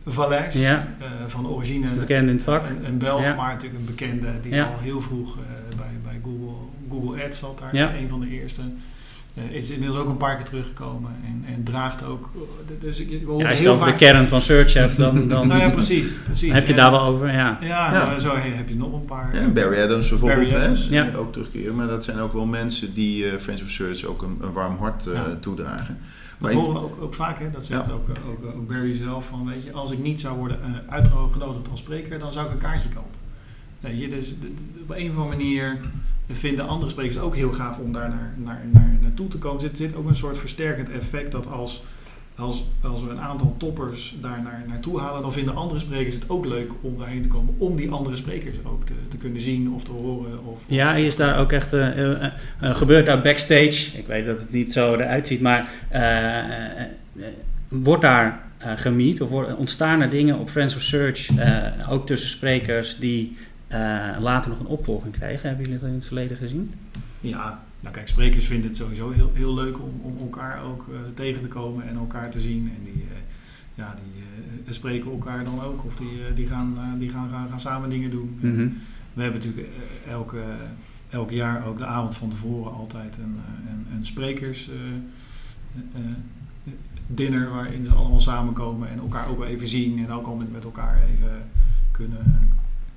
Valais 0.06 0.54
ja. 0.54 0.88
van 1.26 1.48
origine. 1.48 1.94
Bekend 1.94 2.28
in 2.28 2.34
het 2.34 2.42
vak. 2.42 2.66
Een, 2.66 2.86
een 2.86 2.98
Belg, 2.98 3.22
ja. 3.22 3.34
maar 3.34 3.52
natuurlijk 3.52 3.80
een 3.80 3.86
bekende 3.86 4.40
die 4.40 4.62
al 4.62 4.78
heel 4.78 5.00
vroeg 5.00 5.36
bij, 5.76 5.92
bij 6.02 6.20
Google, 6.24 6.54
Google 6.90 7.24
Ads 7.24 7.38
zat 7.38 7.58
daar. 7.58 7.94
Een 7.94 8.08
van 8.08 8.20
de 8.20 8.28
eerste. 8.28 8.62
Uh, 9.38 9.50
is 9.50 9.70
inmiddels 9.70 10.00
ook 10.00 10.08
een 10.08 10.16
paar 10.16 10.36
keer 10.36 10.44
teruggekomen 10.44 11.10
en, 11.24 11.44
en 11.54 11.64
draagt 11.64 12.04
ook. 12.04 12.30
Dus 12.78 13.00
ik, 13.00 13.10
ja, 13.10 13.48
als 13.48 13.58
je 13.58 13.64
het 13.64 13.74
over 13.74 13.86
de 13.86 13.92
kern 13.92 14.28
van 14.28 14.42
Search 14.42 14.72
hebt, 14.72 14.96
dan, 14.96 15.14
dan 15.28 15.48
nou 15.48 15.60
ja, 15.60 15.70
precies, 15.70 16.12
precies. 16.24 16.52
heb 16.52 16.66
je 16.66 16.74
daar 16.74 16.90
wel 16.90 17.00
over. 17.00 17.26
Ja, 17.26 17.58
ja, 17.60 17.66
ja. 17.66 17.92
Nou, 17.92 18.20
zo 18.20 18.34
heb 18.36 18.68
je 18.68 18.76
nog 18.76 18.92
een 18.92 19.04
paar. 19.04 19.34
Ja, 19.34 19.48
Barry 19.48 19.82
Adams 19.82 20.08
bijvoorbeeld, 20.08 20.50
Barry 20.50 20.64
Adams. 20.64 20.88
Hè, 20.88 21.18
ook 21.18 21.32
terugkeren. 21.32 21.74
Maar 21.74 21.86
dat 21.86 22.04
zijn 22.04 22.18
ook 22.18 22.32
wel 22.32 22.46
mensen 22.46 22.94
die 22.94 23.24
uh, 23.24 23.38
Friends 23.38 23.62
of 23.62 23.68
Search 23.68 24.04
ook 24.04 24.22
een, 24.22 24.38
een 24.40 24.52
warm 24.52 24.76
hart 24.78 25.06
uh, 25.06 25.20
toedragen. 25.40 25.98
Dat 26.38 26.52
horen 26.52 26.72
we 26.72 26.80
ook, 26.80 27.02
ook 27.02 27.14
vaak, 27.14 27.38
hè? 27.38 27.50
dat 27.50 27.64
zegt 27.64 27.92
ook, 27.92 28.08
ook, 28.28 28.54
ook, 28.54 28.68
Barry 28.68 28.94
zelf. 28.96 29.26
Van, 29.26 29.46
weet 29.46 29.64
je, 29.64 29.72
als 29.72 29.90
ik 29.90 29.98
niet 29.98 30.20
zou 30.20 30.36
worden 30.36 30.58
uitgenodigd 30.88 31.68
als 31.70 31.80
spreker, 31.80 32.18
dan 32.18 32.32
zou 32.32 32.46
ik 32.46 32.52
een 32.52 32.58
kaartje 32.58 32.88
kopen. 32.88 33.98
je, 33.98 34.08
dus, 34.08 34.34
op 34.82 34.90
een 34.90 35.10
of 35.10 35.16
andere 35.16 35.36
manier 35.36 35.78
vinden 36.32 36.68
andere 36.68 36.90
sprekers 36.90 37.18
ook 37.18 37.34
heel 37.34 37.52
gaaf 37.52 37.78
om 37.78 37.92
daar 37.92 38.08
naar, 38.08 38.34
naar, 38.36 38.64
naar, 38.72 38.95
naartoe 39.16 39.40
te 39.40 39.46
komen. 39.46 39.60
Zit, 39.60 39.76
zit 39.76 39.94
ook 39.94 40.08
een 40.08 40.14
soort 40.14 40.38
versterkend 40.38 40.90
effect 40.90 41.32
dat 41.32 41.46
als, 41.46 41.84
als, 42.34 42.64
als 42.82 43.04
we 43.04 43.10
een 43.10 43.20
aantal 43.20 43.54
toppers 43.58 44.14
daar 44.20 44.42
naar, 44.42 44.64
naartoe 44.68 45.00
halen, 45.00 45.22
dan 45.22 45.32
vinden 45.32 45.54
andere 45.54 45.80
sprekers 45.80 46.14
het 46.14 46.28
ook 46.28 46.46
leuk 46.46 46.70
om 46.80 46.98
daarheen 46.98 47.22
te 47.22 47.28
komen. 47.28 47.54
Om 47.58 47.76
die 47.76 47.90
andere 47.90 48.16
sprekers 48.16 48.56
ook 48.64 48.84
te, 48.84 48.92
te 49.08 49.16
kunnen 49.16 49.40
zien 49.40 49.72
of 49.72 49.84
te 49.84 49.90
horen. 49.90 50.44
Of, 50.44 50.60
ja, 50.66 50.94
is 50.94 51.16
daar 51.16 51.38
ook 51.38 51.52
echt, 51.52 51.74
uh, 51.74 51.98
uh, 51.98 52.22
uh, 52.62 52.76
gebeurt 52.76 53.06
daar 53.06 53.22
backstage, 53.22 53.98
ik 53.98 54.06
weet 54.06 54.26
dat 54.26 54.40
het 54.40 54.52
niet 54.52 54.72
zo 54.72 54.94
eruit 54.94 55.26
ziet, 55.26 55.40
maar 55.40 55.68
wordt 57.68 58.02
daar 58.02 58.44
gemiet 58.60 59.22
of 59.22 59.30
ontstaan 59.56 60.00
er 60.00 60.10
dingen 60.10 60.38
op 60.38 60.50
Friends 60.50 60.76
of 60.76 60.82
Search, 60.82 61.28
ook 61.90 62.06
tussen 62.06 62.28
sprekers 62.28 62.96
die 62.98 63.36
later 64.20 64.50
nog 64.50 64.60
een 64.60 64.66
opvolging 64.66 65.16
krijgen. 65.16 65.48
Hebben 65.48 65.64
jullie 65.64 65.80
dat 65.80 65.88
in 65.88 65.94
het 65.94 66.06
verleden 66.06 66.36
gezien? 66.36 66.72
Ja, 67.28 67.64
nou 67.80 67.94
kijk, 67.94 68.08
sprekers 68.08 68.46
vinden 68.46 68.68
het 68.68 68.76
sowieso 68.76 69.10
heel, 69.10 69.30
heel 69.34 69.54
leuk 69.54 69.78
om, 69.78 70.00
om 70.02 70.18
elkaar 70.18 70.62
ook 70.62 70.86
uh, 70.90 70.96
tegen 71.14 71.42
te 71.42 71.48
komen 71.48 71.88
en 71.88 71.96
elkaar 71.96 72.30
te 72.30 72.40
zien. 72.40 72.72
En 72.76 72.84
die, 72.84 73.02
uh, 73.02 73.10
ja, 73.74 73.94
die 74.64 74.74
spreken 74.74 75.10
elkaar 75.10 75.44
dan 75.44 75.62
ook 75.62 75.84
of 75.84 75.96
die, 75.96 76.32
die, 76.34 76.46
gaan, 76.46 76.96
die 76.98 77.10
gaan, 77.10 77.30
gaan, 77.30 77.48
gaan, 77.48 77.60
samen 77.60 77.88
dingen 77.88 78.10
doen. 78.10 78.38
Mm 78.40 78.56
-hmm. 78.56 78.78
We 79.14 79.22
hebben 79.22 79.40
natuurlijk 79.40 79.68
elke, 80.08 80.42
elk 81.10 81.30
jaar 81.30 81.66
ook 81.66 81.78
de 81.78 81.86
avond 81.86 82.16
van 82.16 82.28
tevoren 82.28 82.72
altijd 82.72 83.16
een, 83.16 83.40
een, 83.68 83.86
een 83.96 84.06
sprekers 84.06 84.70
dinner 87.06 87.50
waarin 87.50 87.84
ze 87.84 87.90
allemaal 87.90 88.20
samenkomen 88.20 88.88
en 88.90 88.98
elkaar 88.98 89.28
ook 89.28 89.38
wel 89.38 89.48
even 89.48 89.66
zien 89.66 89.98
en 89.98 90.10
ook 90.10 90.26
al 90.26 90.34
met, 90.34 90.52
met 90.52 90.64
elkaar 90.64 91.02
even 91.08 91.48
kunnen 91.90 92.46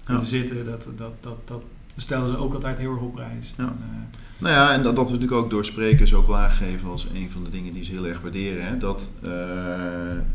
kunnen 0.10 0.28
zitten, 0.28 0.66
dat, 0.66 0.88
dat, 0.96 1.14
dat, 1.20 1.48
dat 1.48 1.64
stellen 2.02 2.28
ze 2.28 2.38
ook 2.38 2.54
altijd 2.54 2.78
heel 2.78 2.92
erg 2.92 3.02
op 3.02 3.14
prijs. 3.14 3.54
Ja. 3.58 3.64
En, 3.64 3.78
uh, 3.82 4.18
nou 4.38 4.54
ja, 4.54 4.74
en 4.74 4.84
dat, 4.84 4.96
dat 4.96 5.06
we 5.08 5.14
natuurlijk 5.14 5.42
ook 5.42 5.50
door 5.50 5.66
sprekers 5.66 6.14
ook 6.14 6.28
wel 6.28 6.38
aangeven 6.38 6.90
als 6.90 7.08
een 7.14 7.32
van 7.32 7.44
de 7.44 7.50
dingen 7.50 7.74
die 7.74 7.84
ze 7.84 7.92
heel 7.92 8.08
erg 8.08 8.22
waarderen. 8.22 8.66
Hè, 8.66 8.78
dat 8.78 9.10
uh, 9.24 9.32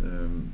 um, 0.03 0.51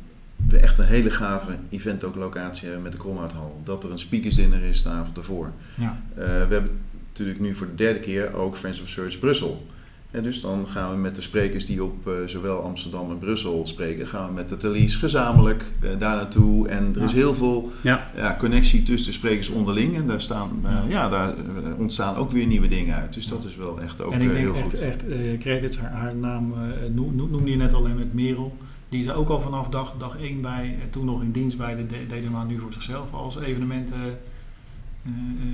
we 0.49 0.59
echt 0.59 0.79
een 0.79 0.85
hele 0.85 1.11
gave 1.11 1.59
event 1.71 2.05
ook 2.05 2.15
locatie 2.15 2.65
hebben 2.65 2.83
met 2.83 2.93
de 2.93 2.99
Kromhouthal. 2.99 3.61
Dat 3.65 3.85
er 3.85 3.91
een 3.91 3.99
speakersdinner 3.99 4.63
is 4.63 4.83
de 4.83 4.89
avond 4.89 5.17
ervoor. 5.17 5.51
Ja. 5.75 6.03
Uh, 6.19 6.25
we 6.25 6.55
hebben 6.55 6.81
natuurlijk 7.09 7.41
nu 7.41 7.55
voor 7.55 7.67
de 7.67 7.75
derde 7.75 8.01
keer 8.01 8.35
ook 8.35 8.57
Friends 8.57 8.83
of 8.83 8.89
Search 8.89 9.19
Brussel. 9.19 9.67
En 10.11 10.23
dus 10.23 10.41
dan 10.41 10.67
gaan 10.67 10.91
we 10.91 10.97
met 10.97 11.15
de 11.15 11.21
sprekers 11.21 11.67
die 11.67 11.85
op 11.85 12.07
uh, 12.07 12.15
zowel 12.27 12.63
Amsterdam 12.63 13.11
en 13.11 13.19
Brussel 13.19 13.67
spreken, 13.67 14.07
gaan 14.07 14.27
we 14.27 14.33
met 14.33 14.49
de 14.49 14.57
Thalys 14.57 14.97
gezamenlijk 14.97 15.65
uh, 15.81 15.91
daar 15.99 16.17
naartoe. 16.17 16.69
En 16.69 16.93
er 16.97 17.03
is 17.03 17.13
heel 17.13 17.35
veel 17.35 17.71
ja. 17.81 18.11
Ja, 18.17 18.37
connectie 18.39 18.83
tussen 18.83 19.11
de 19.11 19.19
sprekers 19.19 19.49
onderling. 19.49 19.97
En 19.97 20.07
daar, 20.07 20.21
staan, 20.21 20.63
uh, 20.65 20.79
ja. 20.89 21.09
daar 21.09 21.35
ontstaan 21.79 22.17
ook 22.17 22.31
weer 22.31 22.47
nieuwe 22.47 22.69
dingen 22.69 22.95
uit. 22.95 23.15
Dus 23.15 23.27
dat 23.27 23.45
is 23.45 23.57
wel 23.57 23.81
echt 23.81 24.03
ook 24.03 24.13
En 24.13 24.21
ik 24.21 24.33
denk 24.33 24.57
echt, 24.57 24.75
echt 24.75 25.05
credits, 25.39 25.79
haar, 25.79 25.93
haar 25.93 26.17
naam 26.17 26.55
noem, 26.95 27.15
noemde 27.17 27.51
je 27.51 27.57
net 27.57 27.73
al 27.73 27.83
met 27.83 28.15
Merel. 28.15 28.57
Die 28.89 29.01
is 29.01 29.11
ook 29.11 29.29
al 29.29 29.41
vanaf 29.41 29.69
dag, 29.69 29.95
dag 29.99 30.19
1 30.21 30.41
bij, 30.41 30.79
toen 30.91 31.05
nog 31.05 31.23
in 31.23 31.31
dienst 31.31 31.57
bij 31.57 31.77
de 31.77 31.87
DDMA, 32.07 32.45
nu 32.45 32.59
voor 32.59 32.73
zichzelf 32.73 33.13
als 33.13 33.41
evenementen 33.41 34.19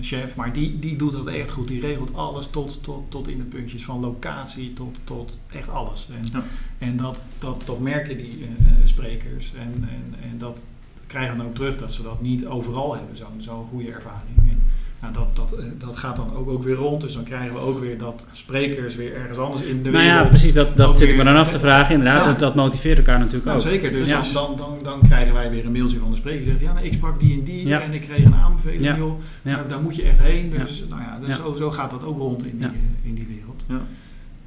chef. 0.00 0.36
Maar 0.36 0.52
die, 0.52 0.78
die 0.78 0.96
doet 0.96 1.12
dat 1.12 1.26
echt 1.26 1.50
goed. 1.50 1.68
Die 1.68 1.80
regelt 1.80 2.14
alles 2.14 2.46
tot, 2.46 2.82
tot, 2.82 3.10
tot 3.10 3.28
in 3.28 3.38
de 3.38 3.44
puntjes 3.44 3.84
van 3.84 4.00
locatie 4.00 4.72
tot, 4.72 4.98
tot 5.04 5.40
echt 5.52 5.68
alles. 5.68 6.08
En, 6.10 6.28
ja. 6.32 6.44
en 6.78 6.96
dat, 6.96 7.26
dat, 7.38 7.62
dat 7.66 7.80
merken 7.80 8.16
die 8.16 8.38
uh, 8.38 8.46
sprekers. 8.84 9.54
En, 9.54 9.88
en, 9.88 10.30
en 10.30 10.38
dat 10.38 10.66
krijgen 11.06 11.36
dan 11.36 11.46
ook 11.46 11.54
terug 11.54 11.76
dat 11.76 11.92
ze 11.92 12.02
dat 12.02 12.22
niet 12.22 12.46
overal 12.46 12.96
hebben, 12.96 13.16
zo'n 13.16 13.42
zo'n 13.42 13.66
goede 13.66 13.92
ervaring. 13.92 14.36
En, 14.36 14.62
nou, 15.12 15.26
dat, 15.34 15.50
dat, 15.50 15.60
dat 15.78 15.96
gaat 15.96 16.16
dan 16.16 16.34
ook, 16.36 16.48
ook 16.48 16.64
weer 16.64 16.74
rond. 16.74 17.00
Dus 17.00 17.14
dan 17.14 17.24
krijgen 17.24 17.52
we 17.52 17.58
ook 17.58 17.80
weer 17.80 17.98
dat 17.98 18.26
sprekers 18.32 18.96
weer 18.96 19.14
ergens 19.14 19.38
anders 19.38 19.62
in 19.62 19.82
de 19.82 19.90
nou 19.90 20.04
wereld... 20.04 20.22
ja, 20.22 20.28
precies. 20.28 20.52
Dat, 20.52 20.76
dat 20.76 20.98
zit 20.98 21.08
ik 21.08 21.16
me 21.16 21.24
dan 21.24 21.36
af 21.36 21.50
te 21.50 21.58
vragen. 21.58 21.94
Inderdaad, 21.94 22.24
ja. 22.24 22.26
dat, 22.26 22.38
dat, 22.38 22.54
motiveert 22.54 22.98
elkaar 22.98 23.18
natuurlijk 23.18 23.44
nou, 23.44 23.56
ook. 23.56 23.62
Zeker. 23.62 23.92
Dus 23.92 24.06
ja. 24.06 24.22
dan, 24.32 24.56
dan, 24.56 24.78
dan, 24.82 25.00
krijgen 25.02 25.34
wij 25.34 25.50
weer 25.50 25.64
een 25.64 25.72
mailtje 25.72 25.98
van 25.98 26.10
de 26.10 26.16
spreker. 26.16 26.38
Die 26.38 26.48
zegt, 26.48 26.60
ja, 26.60 26.72
nou, 26.72 26.86
ik 26.86 26.92
sprak 26.92 27.20
die 27.20 27.38
en 27.38 27.44
die 27.44 27.66
ja. 27.66 27.80
en 27.80 27.92
ik 27.92 28.00
kreeg 28.00 28.24
een 28.24 28.34
aanbeveling. 28.34 28.96
Joh, 28.96 29.20
daar, 29.42 29.68
daar, 29.68 29.80
moet 29.80 29.96
je 29.96 30.02
echt 30.02 30.18
heen. 30.18 30.50
Dus, 30.58 30.84
nou 30.88 31.02
ja, 31.02 31.18
dus 31.26 31.36
zo, 31.36 31.54
zo 31.58 31.70
gaat 31.70 31.90
dat 31.90 32.04
ook 32.04 32.18
rond 32.18 32.46
in 32.46 32.58
die, 32.58 32.68
in 33.02 33.14
die 33.14 33.26
wereld. 33.28 33.64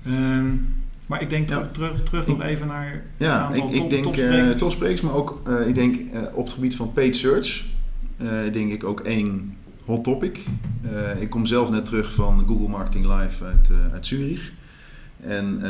Um, 0.08 0.74
maar 1.08 1.22
ik 1.22 1.30
denk 1.30 1.48
terug, 1.48 1.72
terug, 1.72 2.04
terug 2.04 2.28
nog 2.28 2.42
even 2.42 2.68
naar 2.68 3.04
ja, 3.18 3.40
aantal 3.40 3.68
ik, 3.68 3.74
ik 3.74 3.90
denk 3.90 4.04
topsprekers. 4.04 4.48
Uh, 4.48 4.56
topsprekers, 4.56 5.02
maar 5.02 5.14
ook 5.14 5.42
uh, 5.48 5.68
ik 5.68 5.76
denk 5.76 5.96
uh, 5.96 6.20
op 6.34 6.44
het 6.44 6.54
gebied 6.54 6.76
van 6.76 6.94
paid 6.94 7.16
search 7.16 7.66
denk 8.52 8.72
ik 8.72 8.84
ook 8.84 9.00
één 9.00 9.56
hot 9.90 10.04
topic. 10.04 10.46
Uh, 10.92 11.22
ik 11.22 11.30
kom 11.30 11.46
zelf 11.46 11.70
net 11.70 11.86
terug 11.86 12.14
van 12.14 12.44
Google 12.48 12.68
Marketing 12.68 13.06
Live 13.06 13.44
uit, 13.44 13.70
uh, 13.72 13.94
uit 13.94 14.08
Zurich. 14.08 14.52
En 15.24 15.62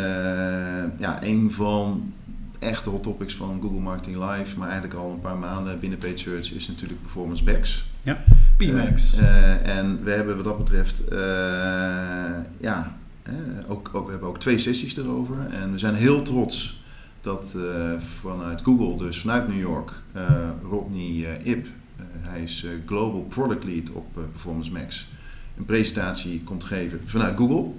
ja, 0.97 1.23
een 1.23 1.51
van 1.51 2.13
echte 2.59 2.89
hot 2.89 3.03
topics 3.03 3.35
van 3.35 3.59
Google 3.61 3.79
Marketing 3.79 4.15
Live, 4.15 4.57
maar 4.57 4.69
eigenlijk 4.69 4.99
al 4.99 5.11
een 5.11 5.19
paar 5.19 5.37
maanden 5.37 5.79
binnen 5.79 5.99
Paid 5.99 6.19
Search, 6.19 6.53
is 6.53 6.67
natuurlijk 6.67 7.01
Performance 7.01 7.43
Backs. 7.43 7.89
Ja, 8.03 8.23
PMAX. 8.57 9.17
en 9.63 10.03
we 10.03 10.11
hebben 10.11 10.35
wat 10.35 10.43
dat 10.43 10.57
betreft, 10.57 11.03
ja, 12.57 12.97
ook, 13.67 13.89
ook, 13.93 14.05
we 14.05 14.11
hebben 14.11 14.29
ook 14.29 14.39
twee 14.39 14.57
sessies 14.57 14.97
erover. 14.97 15.35
En 15.49 15.71
we 15.71 15.79
zijn 15.79 15.95
heel 15.95 16.21
trots 16.21 16.83
dat 17.21 17.55
vanuit 18.21 18.61
Google, 18.61 18.97
dus 18.97 19.19
vanuit 19.19 19.47
New 19.47 19.59
York, 19.59 19.91
Rodney 20.69 21.39
Ip, 21.43 21.67
hij 22.19 22.41
is 22.43 22.65
Global 22.85 23.21
Product 23.21 23.63
Lead 23.63 23.91
op 23.91 24.05
Performance 24.31 24.71
Max, 24.71 25.09
een 25.57 25.65
presentatie 25.65 26.41
komt 26.43 26.63
geven 26.63 27.01
vanuit 27.05 27.37
Google. 27.37 27.71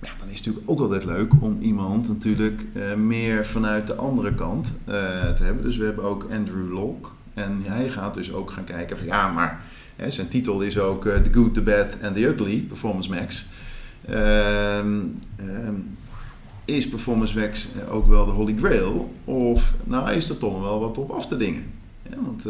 Ja, 0.00 0.10
dan 0.18 0.28
is 0.28 0.36
het 0.36 0.46
natuurlijk 0.46 0.70
ook 0.70 0.80
altijd 0.80 1.04
leuk 1.04 1.32
om 1.40 1.60
iemand 1.60 2.08
natuurlijk 2.08 2.62
meer 2.96 3.46
vanuit 3.46 3.86
de 3.86 3.94
andere 3.94 4.34
kant 4.34 4.72
te 4.84 5.42
hebben. 5.42 5.64
Dus 5.64 5.76
we 5.76 5.84
hebben 5.84 6.04
ook 6.04 6.26
Andrew 6.30 6.72
Locke. 6.72 7.08
En 7.34 7.62
hij 7.64 7.88
gaat 7.88 8.14
dus 8.14 8.32
ook 8.32 8.50
gaan 8.50 8.64
kijken 8.64 8.98
van 8.98 9.06
ja, 9.06 9.32
maar 9.32 9.64
zijn 10.08 10.28
titel 10.28 10.60
is 10.60 10.78
ook 10.78 11.02
The 11.02 11.30
Good, 11.32 11.54
The 11.54 11.62
Bad 11.62 11.98
and 12.02 12.14
The 12.14 12.26
Ugly, 12.26 12.60
Performance 12.60 13.10
Max. 13.10 13.46
Ehm, 14.08 15.00
ehm, 15.36 15.74
is 16.64 16.88
Performance 16.88 17.38
Max 17.38 17.68
ook 17.90 18.06
wel 18.06 18.24
de 18.26 18.30
Holy 18.30 18.54
Grail? 18.56 19.14
Of 19.24 19.74
nou, 19.84 20.10
is 20.10 20.28
er 20.28 20.38
toch 20.38 20.60
wel 20.60 20.80
wat 20.80 20.98
op 20.98 21.10
af 21.10 21.26
te 21.26 21.36
dingen? 21.36 21.64
Ja, 22.14 22.22
want 22.22 22.44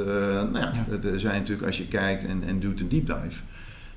nou 0.52 0.58
ja, 0.58 0.84
er 1.02 1.20
zijn 1.20 1.38
natuurlijk, 1.38 1.66
als 1.66 1.78
je 1.78 1.88
kijkt 1.88 2.26
en, 2.26 2.42
en 2.46 2.60
doet 2.60 2.80
een 2.80 2.88
deep 2.88 3.06
dive 3.06 3.42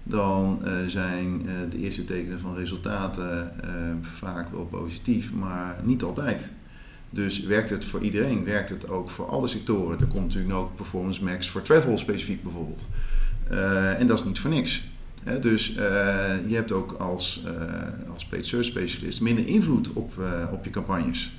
dan 0.08 0.60
uh, 0.66 0.72
zijn 0.86 1.42
uh, 1.46 1.52
de 1.70 1.78
eerste 1.78 2.06
tekenen 2.06 2.40
van 2.40 2.56
resultaten 2.56 3.52
uh, 3.66 3.72
vaak 4.02 4.52
wel 4.52 4.66
positief, 4.66 5.34
maar 5.34 5.76
niet 5.84 6.04
altijd. 6.04 6.50
Dus 7.10 7.40
werkt 7.40 7.70
het 7.70 7.86
voor 7.86 8.02
iedereen, 8.02 8.44
werkt 8.44 8.70
het 8.70 8.90
ook 8.90 9.10
voor 9.10 9.28
alle 9.28 9.48
sectoren. 9.48 10.00
Er 10.00 10.08
komt 10.08 10.26
natuurlijk 10.26 10.54
ook 10.54 10.76
Performance 10.76 11.24
Max 11.24 11.50
voor 11.50 11.62
travel 11.62 11.98
specifiek 11.98 12.44
bijvoorbeeld. 12.44 12.86
en 13.98 14.08
dat 14.08 14.20
is 14.20 14.26
niet 14.26 14.40
voor 14.40 14.52
niks. 14.52 14.84
Dus 15.42 15.68
je 16.48 16.54
hebt 16.56 16.72
ook 16.72 16.92
als, 16.92 17.46
als 18.14 18.26
paid 18.26 18.46
search 18.46 18.66
specialist 18.66 19.22
minder 19.22 19.48
invloed 19.48 19.94
op, 19.94 20.14
op 20.52 20.64
je 20.64 20.70
campagnes 20.70 21.32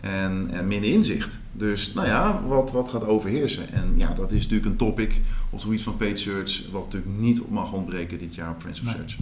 en, 0.00 0.48
en 0.50 0.66
minder 0.66 0.90
inzicht. 0.90 1.38
Dus 1.52 1.92
nou 1.92 2.06
ja, 2.06 2.42
wat, 2.46 2.72
wat 2.72 2.88
gaat 2.88 3.04
overheersen? 3.04 3.72
En 3.72 3.94
ja, 3.96 4.14
dat 4.14 4.32
is 4.32 4.42
natuurlijk 4.42 4.70
een 4.70 4.76
topic 4.76 5.20
op 5.44 5.52
het 5.52 5.62
gebied 5.62 5.82
van 5.82 5.96
paid 5.96 6.20
search, 6.20 6.70
wat 6.70 6.84
natuurlijk 6.84 7.20
niet 7.20 7.50
mag 7.50 7.72
ontbreken 7.72 8.18
dit 8.18 8.34
jaar 8.34 8.50
op 8.50 8.60
Friends 8.60 8.80
of 8.80 8.86
nee. 8.86 8.94
Search. 8.94 9.16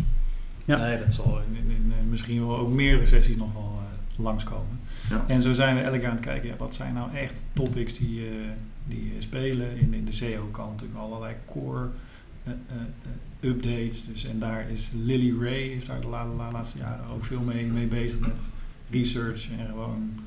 Ja. 0.64 0.76
Nee, 0.76 0.98
dat 0.98 1.14
zal 1.14 1.40
in, 1.40 1.70
in, 1.70 1.92
in, 1.98 2.08
misschien 2.08 2.46
wel 2.46 2.58
ook 2.58 2.72
meerdere 2.72 3.06
sessies 3.06 3.36
nog 3.36 3.52
wel 3.52 3.80
uh, 3.82 4.24
langskomen. 4.24 4.80
Ja. 5.10 5.24
En 5.26 5.42
zo 5.42 5.52
zijn 5.52 5.76
we 5.76 5.80
elk 5.80 6.00
jaar 6.00 6.10
aan 6.10 6.16
het 6.16 6.24
kijken, 6.24 6.48
ja, 6.48 6.56
wat 6.58 6.74
zijn 6.74 6.94
nou 6.94 7.14
echt 7.14 7.42
topics 7.52 7.94
die, 7.94 8.20
uh, 8.20 8.46
die 8.84 9.12
spelen. 9.18 9.78
In, 9.78 9.94
in 9.94 10.04
de 10.04 10.12
SEO-kant 10.12 10.70
natuurlijk 10.70 10.98
allerlei 10.98 11.34
core 11.46 11.88
uh, 12.44 12.52
updates. 13.40 14.06
Dus, 14.06 14.24
en 14.24 14.38
daar 14.38 14.70
is 14.70 14.90
Lily 15.04 15.34
Ray 15.40 15.62
is 15.62 15.86
daar 15.86 16.00
de 16.00 16.06
laatste 16.06 16.78
jaren 16.78 17.06
ook 17.14 17.24
veel 17.24 17.40
mee, 17.40 17.66
mee 17.66 17.86
bezig 17.86 18.18
met 18.18 18.42
research 18.90 19.48
en 19.58 19.66
gewoon 19.66 20.12
eh, 20.14 20.22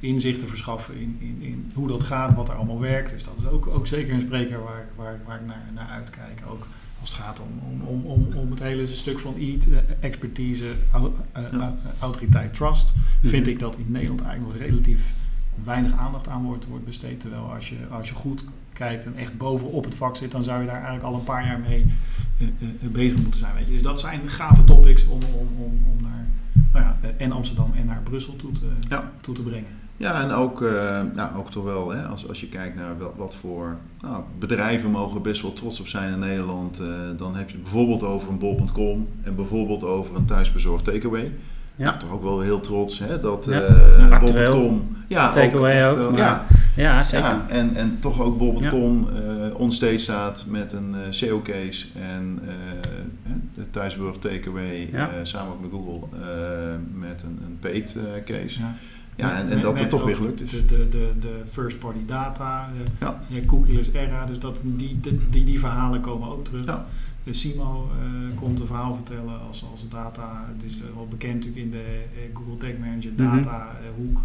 inzichten 0.00 0.48
verschaffen 0.48 0.94
in, 0.96 1.16
in, 1.20 1.38
in 1.40 1.70
hoe 1.74 1.88
dat 1.88 2.04
gaat, 2.04 2.34
wat 2.34 2.48
er 2.48 2.54
allemaal 2.54 2.80
werkt. 2.80 3.10
Dus 3.10 3.24
dat 3.24 3.34
is 3.38 3.46
ook, 3.46 3.66
ook 3.66 3.86
zeker 3.86 4.14
een 4.14 4.20
spreker 4.20 4.62
waar, 4.62 4.86
waar, 4.96 5.20
waar 5.26 5.40
ik 5.40 5.46
naar, 5.46 5.70
naar 5.74 5.88
uitkijk. 5.88 6.42
Ook 6.48 6.66
als 7.00 7.10
het 7.10 7.18
gaat 7.18 7.40
om, 7.40 7.80
om, 7.86 8.04
om, 8.04 8.32
om 8.34 8.50
het 8.50 8.60
hele 8.60 8.86
stuk 8.86 9.18
van 9.18 9.36
EAT, 9.38 9.66
eh, 9.68 9.78
expertise, 10.00 10.64
ja. 11.52 11.76
autoriteit, 12.00 12.54
trust, 12.54 12.92
mhm. 12.94 13.28
vind 13.28 13.46
ik 13.46 13.58
dat 13.58 13.76
in 13.76 13.86
Nederland 13.88 14.22
eigenlijk 14.22 14.58
nog 14.58 14.68
relatief 14.68 15.14
weinig 15.64 15.96
aandacht 15.96 16.28
aan 16.28 16.44
wordt, 16.44 16.66
wordt 16.66 16.84
besteed. 16.84 17.20
Terwijl 17.20 17.52
als 17.52 17.68
je, 17.68 17.76
als 17.90 18.08
je 18.08 18.14
goed 18.14 18.44
kijkt 18.72 19.04
en 19.04 19.16
echt 19.16 19.36
bovenop 19.36 19.84
het 19.84 19.94
vak 19.94 20.16
zit, 20.16 20.30
dan 20.30 20.44
zou 20.44 20.60
je 20.60 20.66
daar 20.66 20.74
eigenlijk 20.74 21.04
al 21.04 21.14
een 21.14 21.24
paar 21.24 21.46
jaar 21.46 21.60
mee 21.60 21.86
uh, 22.38 22.48
uh, 22.58 22.90
bezig 22.90 23.22
moeten 23.22 23.40
zijn. 23.40 23.54
Weet 23.54 23.66
je. 23.66 23.72
Dus 23.72 23.82
dat 23.82 24.00
zijn 24.00 24.28
gave 24.28 24.64
topics 24.64 25.06
om, 25.06 25.20
om, 25.34 25.48
om, 25.58 25.82
om 25.90 26.02
naar 26.02 26.26
nou 26.76 26.88
ja, 26.88 27.10
en 27.16 27.32
Amsterdam 27.32 27.72
en 27.76 27.86
naar 27.86 28.00
Brussel 28.04 28.36
toe 28.36 28.52
te, 28.52 28.68
ja. 28.88 29.10
toe 29.20 29.34
te 29.34 29.42
brengen. 29.42 29.68
Ja, 29.96 30.22
en 30.22 30.30
ook, 30.30 30.60
uh, 30.60 30.70
nou, 31.14 31.36
ook 31.36 31.50
toch 31.50 31.64
wel, 31.64 31.90
hè, 31.90 32.02
als, 32.02 32.28
als 32.28 32.40
je 32.40 32.48
kijkt 32.48 32.76
naar 32.76 32.98
wat, 32.98 33.12
wat 33.16 33.36
voor 33.36 33.76
nou, 34.00 34.22
bedrijven 34.38 34.90
mogen 34.90 35.22
best 35.22 35.42
wel 35.42 35.52
trots 35.52 35.80
op 35.80 35.88
zijn 35.88 36.12
in 36.12 36.18
Nederland. 36.18 36.80
Uh, 36.80 36.86
dan 37.16 37.36
heb 37.36 37.50
je 37.50 37.58
bijvoorbeeld 37.58 38.02
over 38.02 38.28
een 38.28 38.38
bol.com 38.38 39.08
en 39.22 39.34
bijvoorbeeld 39.34 39.84
over 39.84 40.16
een 40.16 40.24
thuisbezorgd 40.24 40.84
takeaway. 40.84 41.32
Ja. 41.76 41.84
Nou, 41.84 41.98
toch 41.98 42.12
ook 42.12 42.22
wel 42.22 42.40
heel 42.40 42.60
trots 42.60 42.98
hè, 42.98 43.20
dat 43.20 43.46
ja. 43.50 43.68
uh, 43.68 44.18
bol.com... 44.18 44.96
Ja, 45.08 45.30
takeaway 45.30 45.88
ook. 45.88 45.98
ook 45.98 46.16
ja, 46.16 46.46
ja, 46.76 47.04
zeker. 47.04 47.26
Ja, 47.26 47.46
en, 47.48 47.76
en 47.76 47.96
toch 48.00 48.20
ook 48.20 48.38
bol.com 48.38 49.08
ja. 49.14 49.50
onstage 49.56 49.98
staat 49.98 50.44
met 50.48 50.72
een 50.72 50.94
SEO-case 51.10 51.86
en 51.94 52.40
de 53.56 53.70
thuisbezorgd 53.70 54.20
takeaway 54.20 54.88
ja. 54.92 55.24
samen 55.24 55.56
met 55.60 55.70
Google 55.70 56.08
met 56.94 57.22
een, 57.22 57.38
een 57.44 57.58
paid 57.60 57.98
case. 58.24 58.60
Ja. 58.60 58.74
Ja, 59.16 59.38
en, 59.38 59.48
en 59.50 59.60
dat 59.60 59.80
het 59.80 59.90
toch 59.90 60.04
weer 60.04 60.16
gelukt 60.16 60.40
is. 60.40 60.50
De, 60.50 60.64
de, 60.64 60.88
de, 60.88 61.12
de 61.20 61.42
first 61.50 61.78
party 61.78 62.06
data, 62.06 62.68
ja. 63.00 63.40
cookieless 63.46 63.92
era, 63.92 64.26
dus 64.26 64.38
dat, 64.38 64.58
die, 64.62 65.00
die, 65.30 65.44
die 65.44 65.58
verhalen 65.58 66.00
komen 66.00 66.28
ook 66.28 66.44
terug. 66.44 66.64
Ja. 66.64 66.86
De 67.24 67.32
Simo 67.32 67.90
uh, 68.00 68.38
komt 68.38 68.60
een 68.60 68.66
verhaal 68.66 68.94
vertellen 68.94 69.40
als, 69.40 69.64
als 69.70 69.88
data, 69.88 70.44
het 70.54 70.64
is 70.64 70.78
wel 70.94 71.06
bekend 71.06 71.34
natuurlijk 71.34 71.62
in 71.62 71.70
de 71.70 72.02
Google 72.34 72.56
Tag 72.56 72.78
Manager 72.78 73.12
mhm. 73.16 73.42
data 73.42 73.76
hoek. 73.96 74.20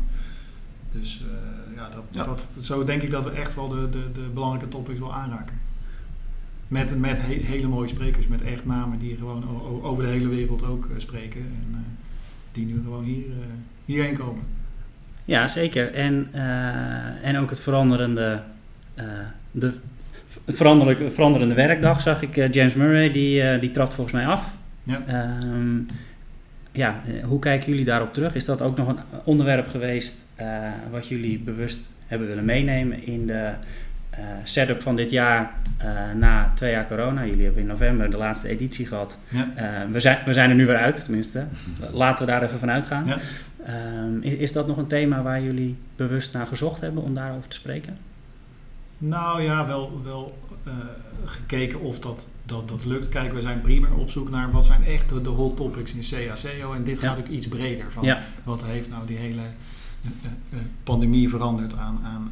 Dus 0.91 1.23
ja, 1.75 1.89
dat, 1.89 2.03
ja. 2.09 2.23
Dat, 2.23 2.49
zo 2.59 2.83
denk 2.83 3.01
ik 3.01 3.11
dat 3.11 3.23
we 3.23 3.29
echt 3.29 3.55
wel 3.55 3.67
de, 3.67 3.89
de, 3.89 4.11
de 4.13 4.29
belangrijke 4.33 4.67
topics 4.67 4.99
wel 4.99 5.13
aanraken. 5.13 5.55
Met, 6.71 6.99
met 6.99 7.19
he, 7.21 7.33
hele 7.33 7.67
mooie 7.67 7.87
sprekers, 7.87 8.27
met 8.27 8.41
echt 8.41 8.65
namen 8.65 8.99
die 8.99 9.15
gewoon 9.15 9.43
over 9.83 10.03
de 10.03 10.09
hele 10.09 10.27
wereld 10.27 10.65
ook 10.65 10.89
spreken. 10.97 11.39
En 11.39 11.85
die 12.51 12.65
nu 12.65 12.81
gewoon 12.83 13.03
hier, 13.03 13.23
hierheen 13.85 14.17
komen. 14.17 14.43
Ja, 15.25 15.47
zeker. 15.47 15.93
En, 15.93 16.27
en 17.21 17.37
ook 17.37 17.49
het 17.49 17.59
veranderende, 17.59 18.41
de 19.51 19.73
veranderende, 20.47 21.11
veranderende 21.11 21.55
werkdag 21.55 22.01
zag 22.01 22.21
ik. 22.21 22.53
James 22.53 22.73
Murray, 22.73 23.11
die, 23.11 23.59
die 23.59 23.71
trapt 23.71 23.93
volgens 23.93 24.15
mij 24.15 24.25
af. 24.25 24.53
Ja. 24.83 25.03
Um, 25.43 25.85
ja, 26.71 27.01
hoe 27.23 27.39
kijken 27.39 27.69
jullie 27.69 27.85
daarop 27.85 28.13
terug? 28.13 28.35
Is 28.35 28.45
dat 28.45 28.61
ook 28.61 28.77
nog 28.77 28.87
een 28.87 28.99
onderwerp 29.23 29.67
geweest 29.67 30.27
wat 30.91 31.07
jullie 31.07 31.39
bewust 31.39 31.89
hebben 32.07 32.27
willen 32.27 32.45
meenemen 32.45 33.05
in 33.05 33.27
de 33.27 33.51
setup 34.43 34.81
van 34.81 34.95
dit 34.95 35.11
jaar 35.11 35.53
na 36.15 36.51
twee 36.55 36.71
jaar 36.71 36.87
corona? 36.87 37.25
Jullie 37.25 37.43
hebben 37.43 37.61
in 37.61 37.67
november 37.67 38.09
de 38.09 38.17
laatste 38.17 38.47
editie 38.47 38.85
gehad. 38.85 39.17
Ja. 39.29 39.87
we, 39.91 39.99
zijn, 39.99 40.17
we 40.25 40.33
zijn 40.33 40.49
er 40.49 40.55
nu 40.55 40.65
weer 40.65 40.77
uit, 40.77 41.03
tenminste. 41.03 41.45
Laten 41.91 42.25
we 42.25 42.31
daar 42.31 42.43
even 42.43 42.59
van 42.59 42.69
uitgaan. 42.69 43.05
Ja. 43.05 43.19
Um, 43.69 44.21
is, 44.21 44.33
is, 44.33 44.51
dat 44.51 44.67
nog 44.67 44.77
een 44.77 44.87
thema 44.87 45.21
waar 45.21 45.41
jullie 45.41 45.77
bewust 45.95 46.33
naar 46.33 46.47
gezocht 46.47 46.81
hebben 46.81 47.03
om 47.03 47.13
daarover 47.13 47.49
te 47.49 47.55
spreken? 47.55 47.97
Nou 48.97 49.41
ja, 49.41 49.67
wel, 49.67 50.01
wel 50.03 50.37
uh, 50.67 50.73
gekeken 51.25 51.81
of 51.81 51.99
dat, 51.99 52.27
dat, 52.45 52.67
dat 52.67 52.85
lukt. 52.85 53.09
Kijk, 53.09 53.33
we 53.33 53.41
zijn 53.41 53.61
prima 53.61 53.87
op 53.97 54.09
zoek 54.09 54.29
naar 54.29 54.51
wat 54.51 54.65
zijn 54.65 54.85
echt 54.85 55.09
de, 55.09 55.21
de 55.21 55.29
hot 55.29 55.55
topics 55.57 55.93
in 55.93 56.01
CACO. 56.01 56.73
En 56.73 56.83
dit 56.83 56.99
gaat 56.99 57.19
ook 57.19 57.27
iets 57.27 57.47
breder. 57.47 57.91
Van. 57.91 58.17
Wat 58.43 58.63
heeft 58.63 58.89
nou 58.89 59.05
die 59.05 59.17
hele 59.17 59.41
uh, 59.41 60.31
uh, 60.49 60.59
pandemie 60.83 61.29
veranderd 61.29 61.77
aan, 61.77 61.99
aan 62.03 62.31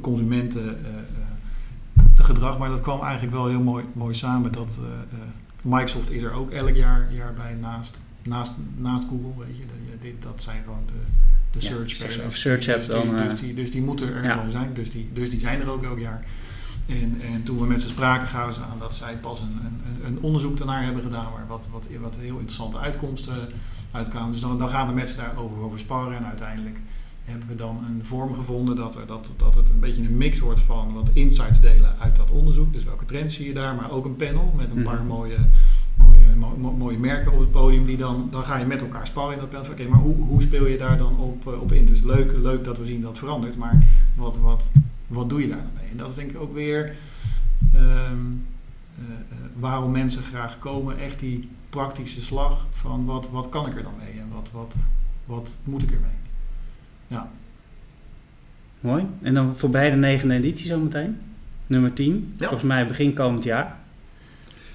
consumenten 0.00 0.78
gedrag. 2.14 2.58
Maar 2.58 2.68
dat 2.68 2.80
kwam 2.80 3.00
eigenlijk 3.00 3.32
wel 3.32 3.46
heel 3.46 3.62
mooi, 3.62 3.84
mooi 3.92 4.14
samen. 4.14 4.52
Dat 4.52 4.78
Microsoft 5.62 6.10
is 6.10 6.22
er 6.22 6.32
ook 6.32 6.50
elk 6.50 6.74
jaar, 6.74 7.08
jaar 7.12 7.34
bij 7.34 7.54
naast 7.54 8.02
naast, 8.26 8.52
naast 8.76 9.04
Google, 9.08 9.44
weet 9.44 9.56
je, 9.56 10.14
dat 10.20 10.42
zijn 10.42 10.62
gewoon 10.64 10.86
de, 10.86 11.12
de 11.50 11.60
search 11.60 12.16
ja, 12.16 12.26
Of 12.26 12.36
search 12.36 12.64
dus, 12.64 12.86
dan, 12.86 13.02
die, 13.02 13.22
dus, 13.22 13.32
eh, 13.32 13.38
die, 13.38 13.54
dus 13.54 13.70
die 13.70 13.82
moeten 13.82 14.14
er 14.14 14.24
ja. 14.24 14.32
gewoon 14.32 14.50
zijn, 14.50 14.74
dus 14.74 14.90
die, 14.90 15.10
dus 15.12 15.30
die 15.30 15.40
zijn 15.40 15.60
er 15.60 15.68
ook 15.68 15.84
elk 15.84 15.98
jaar. 15.98 16.24
En, 16.86 17.20
en 17.32 17.42
toen 17.42 17.58
we 17.58 17.66
met 17.66 17.82
ze 17.82 17.88
spraken, 17.88 18.28
gaven 18.28 18.54
ze 18.54 18.60
aan 18.60 18.78
dat 18.78 18.94
zij 18.94 19.16
pas 19.16 19.40
een, 19.40 19.60
een, 19.64 20.06
een 20.06 20.18
onderzoek 20.20 20.56
daarnaar 20.56 20.84
hebben 20.84 21.02
gedaan, 21.02 21.32
waar 21.32 21.46
wat, 21.48 21.68
wat, 21.72 21.88
wat 22.00 22.16
heel 22.16 22.38
interessante 22.38 22.78
uitkomsten 22.78 23.48
uitkwamen. 23.90 24.30
Dus 24.30 24.40
dan, 24.40 24.58
dan 24.58 24.68
gaan 24.68 24.86
we 24.86 24.94
met 24.94 25.08
ze 25.08 25.16
daarover 25.16 25.58
over 25.58 25.78
sparren 25.78 26.16
en 26.16 26.26
uiteindelijk 26.26 26.78
hebben 27.24 27.48
we 27.48 27.54
dan 27.54 27.84
een 27.88 28.04
vorm 28.04 28.34
gevonden 28.34 28.76
dat, 28.76 28.94
er, 28.94 29.06
dat, 29.06 29.28
dat 29.36 29.54
het 29.54 29.70
een 29.70 29.80
beetje 29.80 30.02
een 30.02 30.16
mix 30.16 30.38
wordt 30.38 30.60
van 30.60 30.92
wat 30.92 31.10
insights 31.12 31.60
delen 31.60 31.98
uit 31.98 32.16
dat 32.16 32.30
onderzoek. 32.30 32.72
Dus 32.72 32.84
welke 32.84 33.04
trends 33.04 33.34
zie 33.34 33.46
je 33.46 33.54
daar, 33.54 33.74
maar 33.74 33.90
ook 33.90 34.04
een 34.04 34.16
panel 34.16 34.52
met 34.56 34.70
een 34.70 34.82
paar 34.82 34.98
mhm. 34.98 35.06
mooie 35.06 35.38
mooie, 36.36 36.76
mooie 36.76 36.98
merken 36.98 37.32
op 37.32 37.38
het 37.38 37.50
podium, 37.50 37.86
die 37.86 37.96
dan, 37.96 38.28
dan 38.30 38.44
ga 38.44 38.58
je 38.58 38.64
met 38.64 38.80
elkaar 38.80 39.06
sparren 39.06 39.34
in 39.34 39.40
dat 39.40 39.50
beeld. 39.50 39.68
Oké, 39.70 39.88
maar 39.88 39.98
hoe, 39.98 40.16
hoe 40.16 40.42
speel 40.42 40.66
je 40.66 40.78
daar 40.78 40.96
dan 40.98 41.18
op, 41.18 41.46
eh, 41.46 41.60
op 41.60 41.72
in? 41.72 41.86
Dus 41.86 42.02
leuk, 42.02 42.36
leuk 42.36 42.64
dat 42.64 42.78
we 42.78 42.86
zien 42.86 43.00
dat 43.00 43.10
het 43.10 43.18
verandert, 43.18 43.56
maar 43.56 43.86
wat, 44.16 44.38
wat, 44.38 44.70
wat 45.06 45.28
doe 45.28 45.40
je 45.40 45.48
daar 45.48 45.62
dan 45.62 45.72
mee? 45.74 45.90
En 45.90 45.96
dat 45.96 46.10
is 46.10 46.14
denk 46.16 46.30
ik 46.30 46.40
ook 46.40 46.54
weer 46.54 46.94
um, 47.74 48.46
uh, 48.98 49.04
waarom 49.58 49.90
mensen 49.90 50.22
graag 50.22 50.58
komen. 50.58 50.98
Echt 50.98 51.20
die 51.20 51.48
praktische 51.70 52.20
slag 52.20 52.66
van 52.72 53.04
wat, 53.04 53.30
wat 53.30 53.48
kan 53.48 53.66
ik 53.66 53.76
er 53.76 53.82
dan 53.82 53.94
mee? 53.98 54.20
En 54.20 54.28
wat, 54.32 54.50
wat, 54.52 54.76
wat 55.24 55.58
moet 55.64 55.82
ik 55.82 55.90
ermee? 55.90 56.23
Ja. 57.06 57.28
Mooi. 58.80 59.06
En 59.22 59.34
dan 59.34 59.56
voor 59.56 59.70
beide 59.70 59.96
negende 59.96 60.34
editie 60.34 60.66
zometeen. 60.66 61.18
Nummer 61.66 61.92
10. 61.92 62.34
Volgens 62.36 62.62
mij 62.62 62.86
begin 62.86 63.14
komend 63.14 63.44
jaar. 63.44 63.76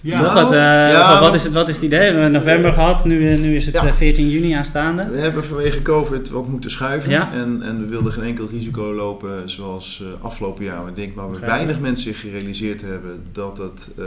Ja, 0.01 0.21
Nog 0.21 0.33
wat, 0.33 0.51
uh, 0.51 0.57
ja, 0.57 1.19
wat, 1.19 1.35
is 1.35 1.43
het, 1.43 1.53
wat 1.53 1.69
is 1.69 1.75
het 1.75 1.85
idee? 1.85 1.99
We 1.99 2.05
hebben 2.05 2.31
november 2.31 2.71
gehad, 2.71 3.05
nu, 3.05 3.37
nu 3.37 3.55
is 3.55 3.65
het 3.65 3.75
ja. 3.75 3.93
14 3.93 4.29
juni 4.29 4.51
aanstaande. 4.51 5.09
We 5.09 5.17
hebben 5.17 5.45
vanwege 5.45 5.81
COVID 5.81 6.29
wat 6.29 6.47
moeten 6.47 6.71
schuiven. 6.71 7.31
En, 7.31 7.61
en 7.61 7.79
we 7.79 7.85
wilden 7.85 8.11
geen 8.11 8.23
enkel 8.23 8.47
risico 8.51 8.93
lopen 8.93 9.49
zoals 9.49 10.03
uh, 10.03 10.23
afgelopen 10.23 10.63
jaar. 10.63 10.87
Ik 10.87 10.95
denk 10.95 11.15
waar 11.15 11.31
we 11.31 11.39
weinig 11.39 11.79
mensen 11.79 12.03
zich 12.13 12.19
gerealiseerd 12.19 12.81
hebben 12.81 13.23
dat 13.31 13.57
het 13.57 13.91
uh, 13.99 14.05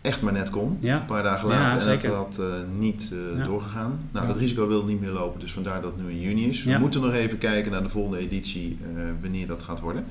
echt 0.00 0.22
maar 0.22 0.32
net 0.32 0.50
kon. 0.50 0.78
Een 0.82 1.04
paar 1.04 1.22
dagen 1.22 1.48
later. 1.48 1.88
en 1.88 1.98
dat 2.00 2.14
had 2.14 2.40
niet 2.78 3.12
doorgegaan. 3.44 4.00
Nou, 4.10 4.26
dat 4.26 4.36
risico 4.36 4.68
wil 4.68 4.84
niet 4.84 5.00
meer 5.00 5.10
lopen, 5.10 5.40
dus 5.40 5.52
vandaar 5.52 5.82
dat 5.82 5.92
het 5.96 6.04
nu 6.04 6.10
in 6.10 6.20
juni 6.20 6.48
is. 6.48 6.64
We 6.64 6.78
moeten 6.78 7.00
nog 7.00 7.12
even 7.12 7.38
kijken 7.38 7.72
naar 7.72 7.82
de 7.82 7.88
volgende 7.88 8.18
editie, 8.18 8.78
wanneer 9.20 9.46
dat 9.46 9.62
gaat 9.62 9.80
worden. 9.80 10.04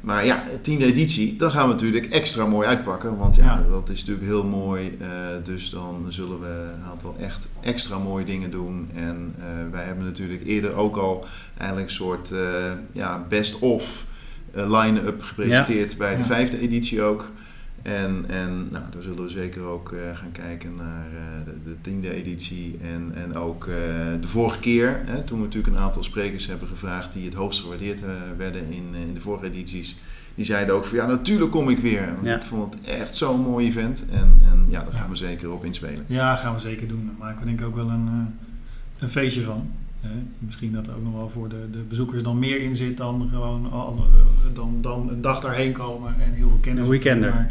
Maar 0.00 0.26
ja, 0.26 0.42
tiende 0.62 0.84
editie, 0.84 1.36
dan 1.36 1.50
gaan 1.50 1.66
we 1.66 1.72
natuurlijk 1.72 2.06
extra 2.06 2.46
mooi 2.46 2.68
uitpakken. 2.68 3.16
Want 3.16 3.36
ja, 3.36 3.62
dat 3.70 3.88
is 3.88 3.98
natuurlijk 3.98 4.26
heel 4.26 4.46
mooi. 4.46 4.98
Dus 5.42 5.70
dan 5.70 6.06
zullen 6.08 6.40
we 6.40 6.70
een 6.74 6.90
aantal 6.90 7.16
echt 7.20 7.48
extra 7.60 7.98
mooie 7.98 8.24
dingen 8.24 8.50
doen. 8.50 8.90
En 8.94 9.34
wij 9.70 9.84
hebben 9.84 10.04
natuurlijk 10.04 10.46
eerder 10.46 10.74
ook 10.74 10.96
al 10.96 11.24
eigenlijk 11.56 11.88
een 11.88 11.94
soort 11.94 12.32
ja, 12.92 13.24
best-of 13.28 14.06
line-up 14.54 15.22
gepresenteerd 15.22 15.96
bij 15.96 16.16
de 16.16 16.24
vijfde 16.24 16.60
editie 16.60 17.02
ook. 17.02 17.30
En, 17.82 18.24
en 18.28 18.68
nou, 18.70 18.84
daar 18.90 19.02
zullen 19.02 19.22
we 19.22 19.28
zeker 19.28 19.62
ook 19.62 19.92
uh, 19.92 20.16
gaan 20.16 20.32
kijken 20.32 20.74
naar 20.74 21.06
uh, 21.12 21.44
de, 21.44 21.70
de, 21.70 21.76
tiende 21.80 22.14
editie. 22.14 22.78
En, 22.82 23.12
en 23.14 23.36
ook 23.36 23.66
uh, 23.66 23.74
de 24.20 24.28
vorige 24.28 24.58
keer, 24.58 25.02
hè, 25.04 25.22
toen 25.22 25.38
we 25.38 25.44
natuurlijk 25.44 25.76
een 25.76 25.82
aantal 25.82 26.02
sprekers 26.02 26.46
hebben 26.46 26.68
gevraagd 26.68 27.12
die 27.12 27.24
het 27.24 27.34
hoogst 27.34 27.60
gewaardeerd 27.60 28.00
werden 28.36 28.62
in, 28.70 28.94
in 29.08 29.14
de 29.14 29.20
vorige 29.20 29.46
edities. 29.46 29.96
Die 30.34 30.44
zeiden 30.44 30.74
ook 30.74 30.84
van 30.84 30.96
ja, 30.96 31.06
natuurlijk 31.06 31.50
kom 31.50 31.68
ik 31.68 31.78
weer. 31.78 32.14
Ja. 32.22 32.36
Ik 32.36 32.44
vond 32.44 32.74
het 32.74 32.84
echt 32.84 33.16
zo'n 33.16 33.40
mooi 33.40 33.66
event. 33.66 34.04
En, 34.10 34.40
en 34.50 34.66
ja, 34.68 34.82
daar 34.82 34.92
gaan 34.92 35.10
we 35.10 35.16
zeker 35.16 35.52
op 35.52 35.64
inspelen. 35.64 36.04
Ja, 36.06 36.36
gaan 36.36 36.54
we 36.54 36.60
zeker 36.60 36.88
doen. 36.88 37.06
Daar 37.06 37.14
maken 37.18 37.40
we 37.40 37.46
denk 37.46 37.60
ik 37.60 37.66
ook 37.66 37.74
wel 37.74 37.90
een, 37.90 38.38
een 38.98 39.08
feestje 39.08 39.42
van. 39.42 39.70
Misschien 40.38 40.72
dat 40.72 40.86
er 40.86 40.94
ook 40.94 41.02
nog 41.02 41.12
wel 41.12 41.28
voor 41.28 41.48
de, 41.48 41.68
de 41.70 41.78
bezoekers 41.78 42.22
dan 42.22 42.38
meer 42.38 42.60
in 42.60 42.76
zit 42.76 42.96
dan 42.96 43.28
gewoon 43.32 43.70
dan, 44.52 44.78
dan 44.80 45.08
een 45.08 45.20
dag 45.20 45.40
daarheen 45.40 45.72
komen 45.72 46.14
en 46.20 46.32
heel 46.32 46.48
veel 46.48 46.58
kennis. 46.60 46.82
Een 46.82 46.90
weekender. 46.90 47.46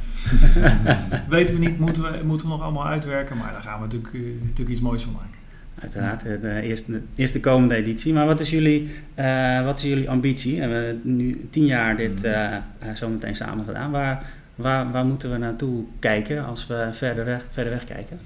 Weten 1.29 1.55
we 1.55 1.65
niet, 1.65 1.79
moeten 1.79 2.01
we, 2.01 2.19
moeten 2.23 2.47
we 2.47 2.53
nog 2.53 2.61
allemaal 2.61 2.85
uitwerken, 2.85 3.37
maar 3.37 3.51
daar 3.51 3.61
gaan 3.61 3.79
we 3.79 3.85
natuurlijk, 3.85 4.13
eh, 4.13 4.21
natuurlijk 4.41 4.69
iets 4.69 4.81
moois 4.81 5.01
van 5.01 5.11
maken. 5.11 5.37
Uiteraard, 5.81 6.21
de 6.41 6.61
eerste, 6.61 7.01
eerste 7.15 7.39
komende 7.39 7.75
editie. 7.75 8.13
Maar 8.13 8.25
wat 8.25 8.39
is 8.39 8.49
jullie, 8.49 8.89
uh, 9.15 9.63
wat 9.63 9.77
is 9.77 9.83
jullie 9.83 10.09
ambitie? 10.09 10.55
We 10.55 10.61
hebben 10.61 11.01
nu 11.03 11.47
tien 11.49 11.65
jaar 11.65 11.97
dit 11.97 12.23
uh, 12.23 12.55
zo 12.95 13.09
meteen 13.09 13.35
samen 13.35 13.65
gedaan. 13.65 13.91
Waar, 13.91 14.25
waar, 14.55 14.91
waar 14.91 15.05
moeten 15.05 15.31
we 15.31 15.37
naartoe 15.37 15.83
kijken 15.99 16.45
als 16.45 16.67
we 16.67 16.89
verder 16.91 17.25
weg, 17.25 17.45
verder 17.49 17.73
weg 17.73 17.83
kijken? 17.83 18.19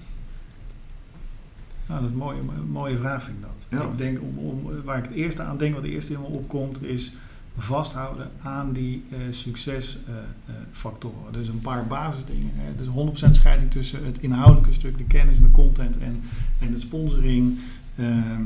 Nou, 1.88 2.00
dat 2.00 2.10
is 2.10 2.16
een 2.16 2.22
mooie, 2.22 2.42
mooie 2.72 2.98
vraag, 2.98 3.24
vind 3.24 3.38
ik 3.38 3.44
dat. 3.44 3.90
Ik 3.92 3.98
denk, 3.98 4.22
om, 4.22 4.38
om, 4.38 4.84
waar 4.84 4.98
ik 4.98 5.04
het 5.04 5.14
eerste 5.14 5.42
aan 5.42 5.58
denk, 5.58 5.74
wat 5.74 5.84
het 5.84 5.92
eerste 5.92 6.12
helemaal 6.12 6.38
opkomt, 6.38 6.84
is 6.84 7.14
vasthouden 7.58 8.32
aan 8.42 8.72
die 8.72 9.04
uh, 9.10 9.18
succesfactoren. 9.30 11.28
Uh, 11.28 11.34
dus 11.34 11.48
een 11.48 11.62
paar 11.62 11.88
basisdingen. 11.88 12.52
Hè. 12.56 12.76
Dus 12.76 12.88
100% 13.28 13.30
scheiding 13.32 13.72
tussen 13.72 14.06
het 14.06 14.20
inhoudelijke 14.20 14.74
stuk, 14.74 14.98
de 14.98 15.04
kennis 15.04 15.38
en 15.38 15.44
de 15.44 15.52
content 15.52 15.98
en, 15.98 16.24
en 16.60 16.72
de 16.72 16.80
sponsoring. 16.80 17.60
Ehm, 17.96 18.42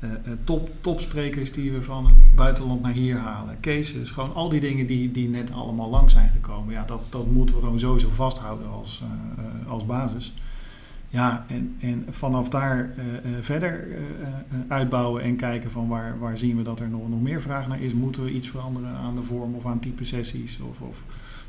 uh, 0.00 0.10
top, 0.44 0.70
topsprekers 0.80 1.52
die 1.52 1.72
we 1.72 1.82
van 1.82 2.06
het 2.06 2.14
buitenland 2.34 2.82
naar 2.82 2.92
hier 2.92 3.16
halen. 3.16 3.56
Cases, 3.60 4.10
gewoon 4.10 4.34
al 4.34 4.48
die 4.48 4.60
dingen 4.60 4.86
die, 4.86 5.10
die 5.10 5.28
net 5.28 5.52
allemaal 5.52 5.90
lang 5.90 6.10
zijn 6.10 6.30
gekomen. 6.30 6.74
Ja, 6.74 6.84
dat, 6.84 7.02
dat 7.10 7.26
moeten 7.30 7.54
we 7.54 7.60
gewoon 7.60 7.78
sowieso 7.78 8.10
vasthouden 8.10 8.70
als, 8.70 9.02
als 9.66 9.86
basis. 9.86 10.34
Ja, 11.12 11.44
en, 11.48 11.76
en 11.80 12.06
vanaf 12.10 12.48
daar 12.48 12.90
uh, 12.98 13.04
verder 13.40 13.88
uh, 13.88 13.96
uitbouwen 14.68 15.22
en 15.22 15.36
kijken 15.36 15.70
van 15.70 15.88
waar, 15.88 16.18
waar 16.18 16.38
zien 16.38 16.56
we 16.56 16.62
dat 16.62 16.80
er 16.80 16.88
nog, 16.88 17.08
nog 17.08 17.22
meer 17.22 17.42
vraag 17.42 17.68
naar 17.68 17.82
is. 17.82 17.94
Moeten 17.94 18.24
we 18.24 18.30
iets 18.30 18.48
veranderen 18.48 18.90
aan 18.90 19.14
de 19.14 19.22
vorm 19.22 19.54
of 19.54 19.66
aan 19.66 19.80
type 19.80 20.04
sessies? 20.04 20.58
Of, 20.60 20.80
of 20.80 20.96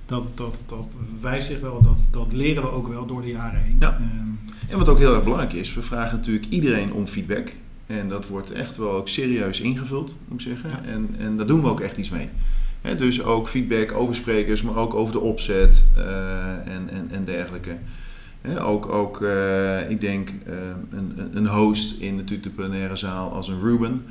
dat, 0.06 0.32
dat, 0.36 0.64
dat 0.66 0.98
wijst 1.22 1.48
zich 1.48 1.60
wel, 1.60 1.82
dat, 1.82 2.00
dat 2.12 2.34
leren 2.34 2.64
we 2.64 2.70
ook 2.70 2.88
wel 2.88 3.06
door 3.06 3.22
de 3.22 3.30
jaren 3.30 3.62
heen. 3.62 3.76
Ja. 3.80 3.98
Um, 3.98 4.40
en 4.70 4.78
wat 4.78 4.90
ook 4.90 4.98
heel 4.98 5.14
erg 5.14 5.24
belangrijk 5.24 5.54
is, 5.54 5.74
we 5.74 5.82
vragen 5.82 6.18
natuurlijk 6.18 6.46
iedereen 6.50 6.94
om 6.94 7.08
feedback. 7.08 7.54
En 7.88 8.10
dat 8.10 8.28
wordt 8.28 8.52
echt 8.52 8.78
wel 8.78 8.92
ook 8.92 9.08
serieus 9.08 9.62
ingevuld, 9.62 10.16
moet 10.28 10.40
ik 10.40 10.48
zeggen. 10.48 10.70
Ja. 10.70 10.82
En, 10.92 11.16
en 11.18 11.38
daar 11.38 11.48
doen 11.48 11.62
we 11.62 11.70
ook 11.70 11.82
echt 11.82 11.98
iets 11.98 12.10
mee. 12.10 12.30
He, 12.82 12.96
dus 12.96 13.24
ook 13.24 13.48
feedback 13.48 13.92
over 13.92 14.16
sprekers, 14.16 14.62
maar 14.62 14.76
ook 14.76 14.94
over 14.94 15.14
de 15.14 15.20
opzet 15.20 15.86
en, 16.66 16.90
en, 16.90 17.08
en 17.12 17.26
dergelijke 17.26 17.76
ook, 18.62 18.90
ook 18.90 19.22
uh, 19.22 19.90
ik 19.90 20.02
denk, 20.02 20.30
uh, 20.30 20.54
een, 20.92 21.30
een 21.34 21.48
host 21.48 22.00
in 22.00 22.16
natuurlijk 22.16 22.44
de 22.44 22.50
plenaire 22.50 22.96
zaal 22.96 23.32
als 23.32 23.48
een 23.48 23.60
Ruben. 23.60 24.06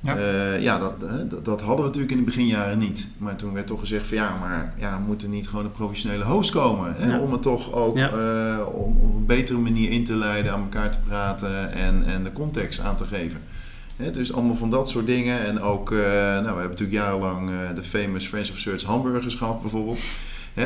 Ja, 0.00 0.16
uh, 0.16 0.62
ja 0.62 0.78
dat, 0.78 1.00
dat, 1.30 1.44
dat, 1.44 1.60
hadden 1.60 1.76
we 1.76 1.86
natuurlijk 1.86 2.12
in 2.12 2.18
de 2.18 2.24
beginjaren 2.24 2.78
niet. 2.78 3.08
Maar 3.18 3.36
toen 3.36 3.52
werd 3.52 3.66
toch 3.66 3.80
gezegd 3.80 4.06
van 4.06 4.16
ja, 4.16 4.36
maar 4.40 4.74
ja, 4.78 4.98
moet 4.98 5.22
er 5.22 5.28
niet 5.28 5.48
gewoon 5.48 5.64
een 5.64 5.72
professionele 5.72 6.24
host 6.24 6.50
komen? 6.50 6.94
Hè? 6.96 7.06
Ja. 7.06 7.20
Om 7.20 7.32
het 7.32 7.42
toch 7.42 7.72
ook 7.72 7.96
ja. 7.96 8.10
om, 8.64 8.96
op 9.00 9.14
een 9.14 9.26
betere 9.26 9.58
manier 9.58 9.90
in 9.90 10.04
te 10.04 10.16
leiden, 10.16 10.52
aan 10.52 10.62
elkaar 10.62 10.90
te 10.90 10.98
praten 11.06 11.72
en, 11.72 12.04
en 12.06 12.24
de 12.24 12.32
context 12.32 12.80
aan 12.80 12.96
te 12.96 13.04
geven. 13.04 13.40
Hè, 13.96 14.10
dus 14.10 14.32
allemaal 14.32 14.56
van 14.56 14.70
dat 14.70 14.88
soort 14.88 15.06
dingen. 15.06 15.46
En 15.46 15.60
ook, 15.60 15.90
nou, 15.90 16.00
we 16.42 16.46
hebben 16.46 16.68
natuurlijk 16.68 16.98
jarenlang 16.98 17.50
de 17.74 17.82
famous 17.82 18.26
Friends 18.26 18.50
of 18.50 18.58
Search 18.58 18.82
hamburgers 18.82 19.34
gehad 19.34 19.60
bijvoorbeeld 19.60 19.98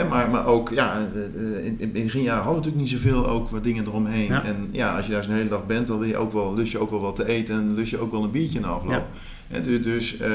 maar, 0.08 0.30
maar 0.30 0.46
ook, 0.46 0.68
ja, 0.68 1.06
in, 1.14 1.62
in 1.62 1.76
het 1.78 1.92
beginjaren 1.92 2.42
hadden 2.44 2.62
we 2.62 2.68
natuurlijk 2.68 2.76
niet 2.76 3.02
zoveel 3.02 3.28
ook 3.28 3.48
wat 3.48 3.64
dingen 3.64 3.86
eromheen. 3.86 4.30
En 4.30 4.68
ja, 4.70 4.96
als 4.96 5.06
je 5.06 5.12
daar 5.12 5.24
zo'n 5.24 5.32
hele 5.32 5.48
dag 5.48 5.66
bent, 5.66 5.86
dan 5.86 5.98
wil 5.98 6.08
je 6.08 6.16
ook 6.16 6.32
wel, 6.32 6.54
lust 6.54 6.72
je 6.72 6.78
ook 6.78 6.90
wel 6.90 7.00
wat 7.00 7.16
te 7.16 7.28
eten 7.28 7.54
en 7.54 7.74
lust 7.74 7.90
je 7.90 7.98
ook 7.98 8.10
wel 8.10 8.24
een 8.24 8.30
biertje 8.30 8.60
na 8.60 8.68
afloop. 8.68 9.06
Ja. 9.48 9.58
dus, 9.58 9.82
dus 9.82 10.20
uh, 10.20 10.28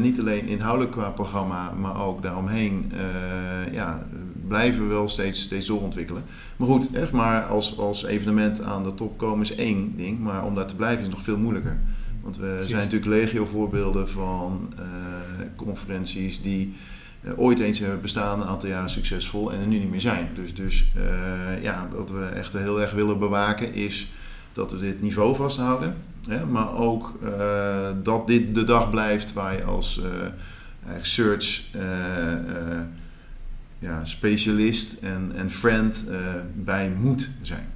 niet 0.00 0.20
alleen 0.20 0.46
inhoudelijk 0.46 0.92
qua 0.92 1.10
programma, 1.10 1.72
maar 1.80 2.06
ook 2.06 2.22
daaromheen 2.22 2.92
uh, 2.92 3.72
ja, 3.72 4.06
blijven 4.48 4.82
we 4.82 4.88
wel 4.88 5.08
steeds, 5.08 5.40
steeds 5.40 5.66
doorontwikkelen. 5.66 6.22
Maar 6.56 6.68
goed, 6.68 6.92
echt 6.92 7.12
maar 7.12 7.42
als, 7.42 7.78
als 7.78 8.04
evenement 8.04 8.62
aan 8.62 8.82
de 8.82 8.94
top 8.94 9.18
komen 9.18 9.40
is 9.40 9.54
één 9.54 9.92
ding, 9.96 10.18
maar 10.18 10.44
om 10.44 10.54
daar 10.54 10.66
te 10.66 10.76
blijven 10.76 11.02
is 11.02 11.10
nog 11.10 11.22
veel 11.22 11.38
moeilijker. 11.38 11.78
Want 12.22 12.36
we 12.36 12.56
zijn 12.60 12.82
natuurlijk 12.82 13.10
legio 13.10 13.44
voorbeelden 13.44 14.08
van 14.08 14.72
uh, 14.78 14.84
conferenties 15.56 16.42
die 16.42 16.74
ooit 17.36 17.58
eens 17.58 17.78
hebben 17.78 18.00
bestaan, 18.00 18.40
een 18.40 18.46
aantal 18.46 18.68
jaren 18.68 18.90
succesvol 18.90 19.52
en 19.52 19.60
er 19.60 19.66
nu 19.66 19.78
niet 19.78 19.90
meer 19.90 20.00
zijn. 20.00 20.28
Dus, 20.34 20.54
dus 20.54 20.84
uh, 20.96 21.62
ja, 21.62 21.88
wat 21.94 22.10
we 22.10 22.24
echt 22.24 22.52
heel 22.52 22.80
erg 22.80 22.92
willen 22.92 23.18
bewaken 23.18 23.74
is 23.74 24.12
dat 24.52 24.72
we 24.72 24.78
dit 24.78 25.02
niveau 25.02 25.34
vasthouden. 25.34 25.94
Hè, 26.28 26.46
maar 26.46 26.74
ook 26.76 27.18
uh, 27.22 27.30
dat 28.02 28.26
dit 28.26 28.54
de 28.54 28.64
dag 28.64 28.90
blijft 28.90 29.32
waar 29.32 29.54
je 29.54 29.64
als 29.64 30.00
search 31.00 31.62
ja, 33.78 34.04
specialist 34.04 34.96
en, 35.02 35.32
en 35.34 35.50
friend 35.50 36.04
bij 36.54 36.92
moet 37.00 37.30
zijn. 37.42 37.66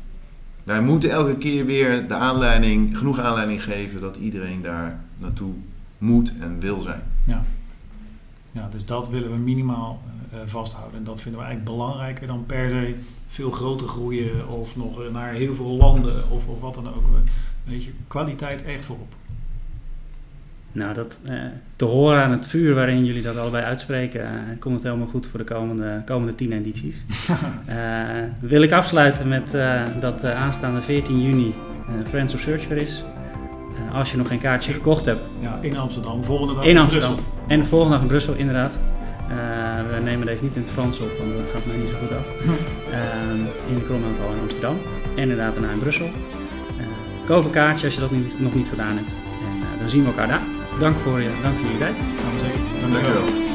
Wij 0.64 0.82
moeten 0.82 1.10
elke 1.10 1.36
keer 1.36 1.66
weer 1.66 2.08
de 2.08 2.14
aanleiding, 2.14 2.98
genoeg 2.98 3.18
aanleiding 3.18 3.62
geven 3.62 4.00
dat 4.00 4.16
iedereen 4.16 4.62
daar 4.62 5.00
naartoe 5.18 5.54
moet 5.98 6.32
en 6.40 6.60
wil 6.60 6.80
zijn. 6.80 7.02
Ja. 7.24 7.44
Dus 8.70 8.84
dat 8.84 9.08
willen 9.08 9.30
we 9.30 9.36
minimaal 9.36 10.00
uh, 10.32 10.38
vasthouden. 10.46 10.98
En 10.98 11.04
dat 11.04 11.20
vinden 11.20 11.40
we 11.40 11.46
eigenlijk 11.46 11.76
belangrijker 11.76 12.26
dan 12.26 12.46
per 12.46 12.68
se 12.68 12.94
veel 13.28 13.50
groter 13.50 13.88
groeien 13.88 14.48
of 14.48 14.76
nog 14.76 15.10
naar 15.12 15.32
heel 15.32 15.54
veel 15.54 15.66
landen 15.66 16.30
of, 16.30 16.46
of 16.46 16.60
wat 16.60 16.74
dan 16.74 16.94
ook. 16.94 17.04
Weet 17.64 17.84
je, 17.84 17.90
kwaliteit 18.06 18.64
echt 18.64 18.84
voorop. 18.84 19.14
Nou, 20.72 20.94
dat, 20.94 21.20
eh, 21.24 21.34
te 21.76 21.84
horen 21.84 22.22
aan 22.22 22.30
het 22.30 22.46
vuur 22.46 22.74
waarin 22.74 23.04
jullie 23.04 23.22
dat 23.22 23.36
allebei 23.36 23.64
uitspreken, 23.64 24.20
uh, 24.20 24.60
komt 24.60 24.74
het 24.74 24.84
helemaal 24.84 25.06
goed 25.06 25.26
voor 25.26 25.38
de 25.38 25.44
komende, 25.44 26.02
komende 26.06 26.34
tien 26.34 26.52
edities. 26.52 27.02
wil 28.40 28.62
ik 28.62 28.72
afsluiten 28.72 29.28
met 29.28 29.50
dat 30.00 30.24
aanstaande 30.24 30.82
14 30.82 31.22
juni 31.22 31.54
Friends 32.08 32.34
of 32.34 32.40
Search 32.40 32.68
weer 32.68 32.78
is. 32.78 33.04
Eh, 33.86 33.94
als 33.94 34.10
je 34.10 34.16
nog 34.16 34.28
geen 34.28 34.40
kaartje 34.40 34.72
gekocht 34.72 35.04
hebt. 35.04 35.20
Ja, 35.40 35.58
in 35.60 35.76
Amsterdam. 35.76 36.24
Volgende 36.24 36.54
dag 36.54 36.64
in, 36.64 36.70
in 36.70 36.78
Amsterdam. 36.78 37.14
Brussel. 37.14 37.32
En 37.46 37.60
de 37.60 37.66
volgende 37.66 37.94
dag 37.94 38.02
in 38.02 38.08
Brussel, 38.08 38.34
inderdaad. 38.34 38.78
Uh, 39.30 39.34
we 39.94 40.02
nemen 40.02 40.26
deze 40.26 40.42
niet 40.42 40.56
in 40.56 40.62
het 40.62 40.70
Frans 40.70 41.00
op, 41.00 41.10
want 41.18 41.36
dat 41.36 41.46
gaat 41.52 41.66
mij 41.66 41.76
niet 41.76 41.88
zo 41.88 41.94
goed 42.00 42.16
af. 42.16 42.26
Uh, 42.44 43.68
in 43.68 43.74
de 43.74 43.84
Kronhouthal 43.84 44.32
in 44.32 44.40
Amsterdam. 44.40 44.76
En 45.14 45.22
inderdaad 45.22 45.52
daarna 45.52 45.70
in 45.72 45.78
Brussel. 45.78 46.06
Uh, 46.06 46.86
koop 47.26 47.44
een 47.44 47.50
kaartje 47.50 47.84
als 47.86 47.94
je 47.94 48.00
dat 48.00 48.10
niet, 48.10 48.40
nog 48.40 48.54
niet 48.54 48.68
gedaan 48.68 48.96
hebt. 48.96 49.14
En 49.72 49.78
dan 49.78 49.88
zien 49.88 50.00
we 50.02 50.08
elkaar 50.08 50.28
daar. 50.28 50.42
Dank 50.78 50.98
voor, 50.98 51.20
je, 51.20 51.30
dank 51.42 51.56
voor 51.56 51.64
jullie 51.64 51.78
tijd. 51.78 51.96
Dank 52.80 53.06
je 53.06 53.12
wel. 53.12 53.47